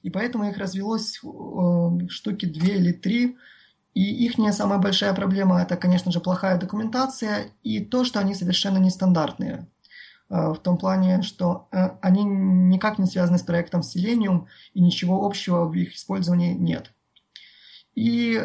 И 0.00 0.08
поэтому 0.08 0.48
их 0.48 0.56
развелось 0.56 1.20
э, 1.22 2.08
штуки 2.08 2.46
две 2.46 2.76
или 2.76 2.92
три. 2.92 3.36
И 3.92 4.24
их 4.24 4.34
самая 4.54 4.78
большая 4.78 5.12
проблема– 5.12 5.60
это, 5.62 5.76
конечно 5.76 6.10
же, 6.10 6.20
плохая 6.20 6.58
документация 6.58 7.48
и 7.62 7.84
то, 7.84 8.04
что 8.04 8.20
они 8.20 8.34
совершенно 8.34 8.78
нестандартные. 8.78 9.68
Э, 10.30 10.52
в 10.52 10.58
том 10.58 10.78
плане, 10.78 11.22
что 11.22 11.68
э, 11.72 11.90
они 12.00 12.24
никак 12.24 12.98
не 12.98 13.06
связаны 13.06 13.38
с 13.38 13.42
проектом 13.42 13.80
Selenium, 13.80 14.46
и 14.72 14.80
ничего 14.80 15.24
общего 15.24 15.64
в 15.64 15.74
их 15.74 15.94
использовании 15.94 16.54
нет. 16.54 16.90
И 17.94 18.36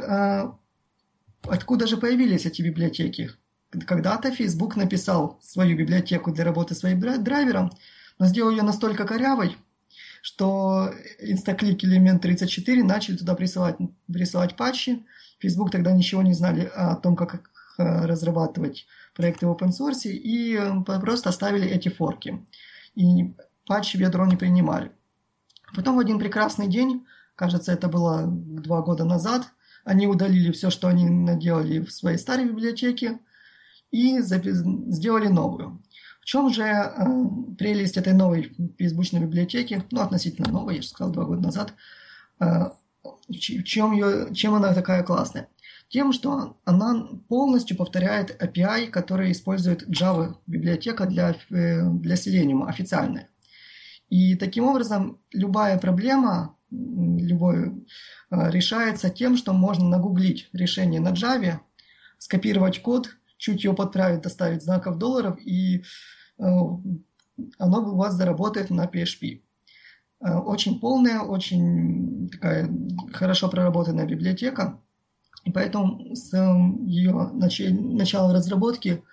откуда 1.41 1.87
же 1.87 1.97
появились 1.97 2.45
эти 2.45 2.61
библиотеки? 2.61 3.31
Когда-то 3.71 4.31
Facebook 4.31 4.75
написал 4.75 5.39
свою 5.41 5.75
библиотеку 5.75 6.31
для 6.31 6.43
работы 6.43 6.75
своим 6.75 6.99
драйвером, 6.99 7.71
но 8.19 8.27
сделал 8.27 8.51
ее 8.51 8.61
настолько 8.61 9.05
корявой, 9.05 9.57
что 10.21 10.91
InstaClick 11.23 11.79
Element 11.79 12.19
34 12.19 12.83
начали 12.83 13.17
туда 13.17 13.35
присылать, 13.35 13.77
присылать 14.11 14.55
патчи. 14.55 15.03
Facebook 15.39 15.71
тогда 15.71 15.91
ничего 15.91 16.21
не 16.21 16.33
знали 16.33 16.69
о 16.75 16.95
том, 16.95 17.15
как 17.15 17.49
э, 17.77 18.05
разрабатывать 18.05 18.85
проекты 19.19 19.47
в 19.47 19.51
open 19.51 19.71
source, 19.71 20.09
и 20.09 20.55
э, 20.55 20.99
просто 21.01 21.29
оставили 21.29 21.67
эти 21.67 21.89
форки. 21.89 22.39
И 22.95 23.33
патчи 23.67 23.97
в 23.97 23.99
ядро 23.99 24.25
не 24.25 24.37
принимали. 24.37 24.91
Потом 25.75 25.97
в 25.97 25.99
один 25.99 26.19
прекрасный 26.19 26.67
день, 26.67 27.05
кажется, 27.35 27.73
это 27.73 27.89
было 27.89 28.23
два 28.25 28.81
года 28.81 29.03
назад, 29.03 29.49
они 29.83 30.07
удалили 30.07 30.51
все, 30.51 30.69
что 30.69 30.87
они 30.87 31.09
наделали 31.09 31.79
в 31.81 31.91
своей 31.91 32.17
старой 32.17 32.45
библиотеке, 32.45 33.19
и 33.91 34.21
сделали 34.21 35.27
новую. 35.27 35.81
В 36.21 36.25
чем 36.25 36.49
же 36.49 36.63
э, 36.63 36.93
прелесть 37.57 37.97
этой 37.97 38.13
новой 38.13 38.55
фейсбучной 38.77 39.19
библиотеки, 39.19 39.83
ну, 39.91 39.99
относительно 39.99 40.49
новой, 40.49 40.75
я 40.75 40.81
же 40.81 40.87
сказал, 40.87 41.11
два 41.11 41.25
года 41.25 41.41
назад, 41.41 41.73
э, 42.39 42.69
чем, 43.31 43.91
ее, 43.91 44.33
чем 44.33 44.53
она 44.53 44.73
такая 44.73 45.03
классная? 45.03 45.49
Тем, 45.89 46.13
что 46.13 46.57
она 46.65 47.07
полностью 47.27 47.75
повторяет 47.75 48.39
API, 48.39 48.89
который 48.89 49.31
использует 49.31 49.89
Java 49.89 50.35
библиотека 50.45 51.07
для, 51.07 51.31
э, 51.31 51.89
для 51.89 52.15
Selenium, 52.15 52.67
официальная. 52.67 53.27
И 54.09 54.35
таким 54.35 54.65
образом 54.65 55.19
любая 55.31 55.79
проблема 55.79 56.55
любой, 56.69 57.69
э, 58.29 58.51
решается 58.51 59.09
тем, 59.09 59.35
что 59.35 59.51
можно 59.53 59.89
нагуглить 59.89 60.49
решение 60.53 61.01
на 61.01 61.11
Java, 61.11 61.59
скопировать 62.19 62.83
код 62.83 63.17
чуть 63.37 63.63
ее 63.63 63.73
подправить, 63.73 64.21
доставить 64.21 64.61
знаков 64.61 64.99
долларов, 64.99 65.39
и 65.43 65.79
э, 65.79 66.43
оно 67.57 67.93
у 67.93 67.95
вас 67.95 68.13
заработает 68.13 68.69
на 68.69 68.85
PHP. 68.85 69.41
Очень 70.19 70.81
полная, 70.81 71.21
очень 71.21 72.29
такая 72.29 72.69
хорошо 73.13 73.47
проработанная 73.49 74.05
библиотека, 74.05 74.77
и 75.49 75.51
поэтому 75.51 76.15
с 76.15 76.33
э, 76.33 76.37
ее 76.85 77.31
начала 77.33 78.33
разработки 78.33 79.03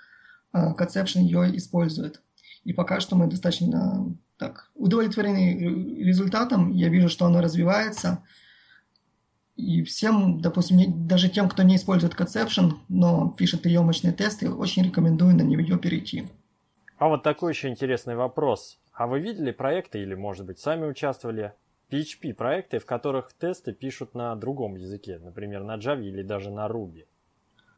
Conception 0.55 1.21
ее 1.21 1.55
использует. 1.57 2.23
И 2.65 2.73
пока 2.73 3.01
что 3.01 3.15
мы 3.15 3.27
достаточно 3.27 4.17
так 4.39 4.71
удовлетворены 4.75 5.99
результатом. 5.99 6.73
Я 6.73 6.89
вижу, 6.89 7.09
что 7.09 7.27
оно 7.27 7.41
развивается. 7.41 8.23
И 9.55 9.83
всем, 9.83 10.41
допустим, 10.41 11.07
даже 11.07 11.29
тем, 11.29 11.49
кто 11.49 11.63
не 11.63 11.77
использует 11.77 12.15
Conception, 12.15 12.75
но 12.89 13.31
пишет 13.31 13.63
приемочные 13.63 14.13
тесты, 14.13 14.51
очень 14.51 14.85
рекомендую 14.85 15.35
на 15.35 15.43
нее 15.43 15.79
перейти. 15.79 16.25
А 16.99 17.09
вот 17.09 17.23
такой 17.23 17.53
еще 17.53 17.69
интересный 17.69 18.17
вопрос. 18.17 18.79
А 18.93 19.07
вы 19.07 19.21
видели 19.21 19.51
проекты 19.53 20.01
или, 20.01 20.15
может 20.15 20.47
быть, 20.47 20.59
сами 20.59 20.87
участвовали 20.87 21.53
PHP 21.91 22.35
проекты, 22.35 22.79
в 22.79 22.87
которых 22.87 23.33
тесты 23.33 23.73
пишут 23.73 24.15
на 24.15 24.35
другом 24.35 24.75
языке, 24.77 25.19
например, 25.23 25.63
на 25.63 25.77
Java 25.77 26.03
или 26.03 26.23
даже 26.23 26.51
на 26.51 26.67
Ruby? 26.67 27.07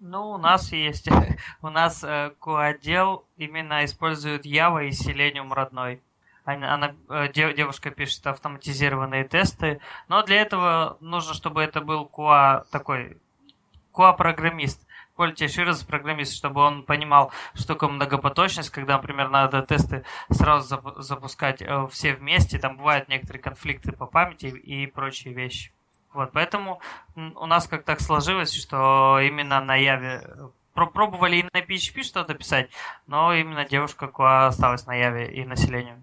Ну, 0.01 0.31
у 0.31 0.39
нас 0.39 0.73
есть, 0.73 1.09
у 1.63 1.69
нас 1.69 2.03
э, 2.05 2.33
отдел 2.41 3.25
именно 3.37 3.85
использует 3.85 4.47
Java 4.47 4.87
и 4.87 4.91
Selenium 4.91 5.53
родной. 5.53 6.03
Она, 6.45 6.75
она, 6.75 6.95
э, 7.11 7.33
девушка 7.33 7.91
пишет 7.91 8.27
автоматизированные 8.27 9.25
тесты, 9.25 9.81
но 10.09 10.23
для 10.23 10.41
этого 10.41 10.97
нужно, 11.01 11.35
чтобы 11.35 11.63
это 11.63 11.83
был 11.83 12.11
QA 12.11 12.65
такой, 12.71 13.19
QA-программист, 13.93 14.87
quality 15.19 15.47
assurance 15.47 15.85
программист, 15.85 16.35
чтобы 16.35 16.61
он 16.61 16.85
понимал, 16.85 17.33
что 17.55 17.67
такое 17.67 17.91
многопоточность, 17.91 18.71
когда, 18.71 18.97
например, 18.97 19.29
надо 19.29 19.63
тесты 19.63 20.05
сразу 20.31 20.81
запускать 20.99 21.61
э, 21.61 21.89
все 21.91 22.15
вместе, 22.15 22.59
там 22.59 22.77
бывают 22.77 23.09
некоторые 23.09 23.43
конфликты 23.43 23.93
по 23.93 24.07
памяти 24.07 24.47
и 24.47 24.87
прочие 24.87 25.35
вещи. 25.35 25.73
Вот, 26.13 26.33
поэтому 26.33 26.81
у 27.17 27.47
нас 27.47 27.67
как 27.67 27.85
так 27.85 28.01
сложилось, 28.01 28.55
что 28.55 29.21
именно 29.21 29.61
на 29.61 29.77
Яве 29.77 30.23
пробовали 30.73 31.37
и 31.37 31.43
на 31.43 31.61
PHP 31.61 32.03
что-то 32.03 32.35
писать, 32.35 32.71
но 33.07 33.35
именно 33.35 33.65
девушка 33.65 34.11
осталась 34.47 34.87
на 34.87 34.95
Яве 34.95 35.31
и 35.33 35.45
населению. 35.45 36.03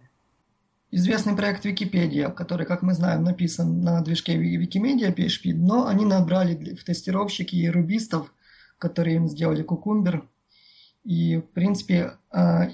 Известный 0.91 1.36
проект 1.36 1.65
Википедия, 1.65 2.30
который, 2.30 2.65
как 2.65 2.82
мы 2.82 2.93
знаем, 2.93 3.23
написан 3.23 3.82
на 3.82 4.01
движке 4.01 4.38
Викимедиа 4.38 5.12
PHP, 5.12 5.54
но 5.54 5.88
они 5.88 6.06
набрали 6.06 6.75
в 6.75 6.84
тестировщики 6.84 7.56
и 7.56 7.69
рубистов, 7.69 8.32
которые 8.77 9.17
им 9.17 9.27
сделали 9.27 9.63
кукумбер. 9.63 10.27
И, 11.03 11.38
в 11.38 11.49
принципе, 11.51 12.13
а, 12.31 12.69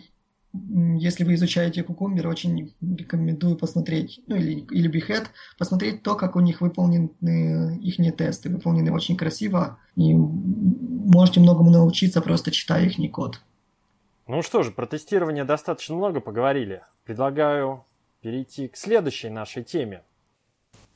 если 0.53 1.23
вы 1.23 1.35
изучаете 1.35 1.83
кукумбер, 1.83 2.27
очень 2.27 2.73
рекомендую 2.81 3.55
посмотреть, 3.55 4.21
ну 4.27 4.35
или, 4.35 4.65
или 4.71 4.89
Behead, 4.91 5.27
посмотреть 5.57 6.03
то, 6.03 6.15
как 6.15 6.35
у 6.35 6.41
них 6.41 6.61
выполнены 6.61 7.79
их 7.81 8.15
тесты, 8.17 8.49
выполнены 8.49 8.91
очень 8.91 9.15
красиво, 9.15 9.77
и 9.95 10.13
можете 10.13 11.39
многому 11.39 11.69
научиться, 11.69 12.21
просто 12.21 12.51
читая 12.51 12.85
их 12.85 13.11
код. 13.11 13.41
Ну 14.27 14.41
что 14.41 14.63
же, 14.63 14.71
про 14.71 14.87
тестирование 14.87 15.43
достаточно 15.43 15.95
много 15.95 16.19
поговорили. 16.19 16.83
Предлагаю 17.05 17.85
перейти 18.21 18.67
к 18.67 18.77
следующей 18.77 19.29
нашей 19.29 19.63
теме. 19.63 20.03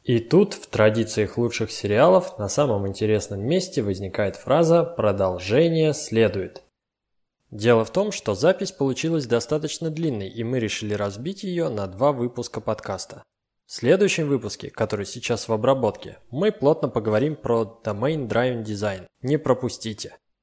И 0.05 0.19
тут, 0.19 0.53
в 0.53 0.67
традициях 0.67 1.35
лучших 1.39 1.71
сериалов, 1.71 2.37
на 2.37 2.47
самом 2.47 2.87
интересном 2.87 3.41
месте 3.41 3.81
возникает 3.81 4.35
фраза 4.35 4.83
«продолжение 4.83 5.95
следует». 5.95 6.61
Дело 7.49 7.83
в 7.83 7.91
том, 7.91 8.11
что 8.11 8.35
запись 8.35 8.71
получилась 8.71 9.25
достаточно 9.25 9.89
длинной, 9.89 10.29
и 10.29 10.43
мы 10.43 10.59
решили 10.59 10.93
разбить 10.93 11.43
ее 11.43 11.69
на 11.69 11.87
два 11.87 12.11
выпуска 12.11 12.61
подкаста. 12.61 13.23
В 13.65 13.73
следующем 13.73 14.27
выпуске, 14.27 14.69
который 14.69 15.07
сейчас 15.07 15.47
в 15.47 15.53
обработке, 15.53 16.19
мы 16.29 16.51
плотно 16.51 16.87
поговорим 16.87 17.35
про 17.35 17.81
Domain 17.83 18.27
Driven 18.27 18.63
Design. 18.63 19.07
Не 19.23 19.37
пропустите! 19.37 20.17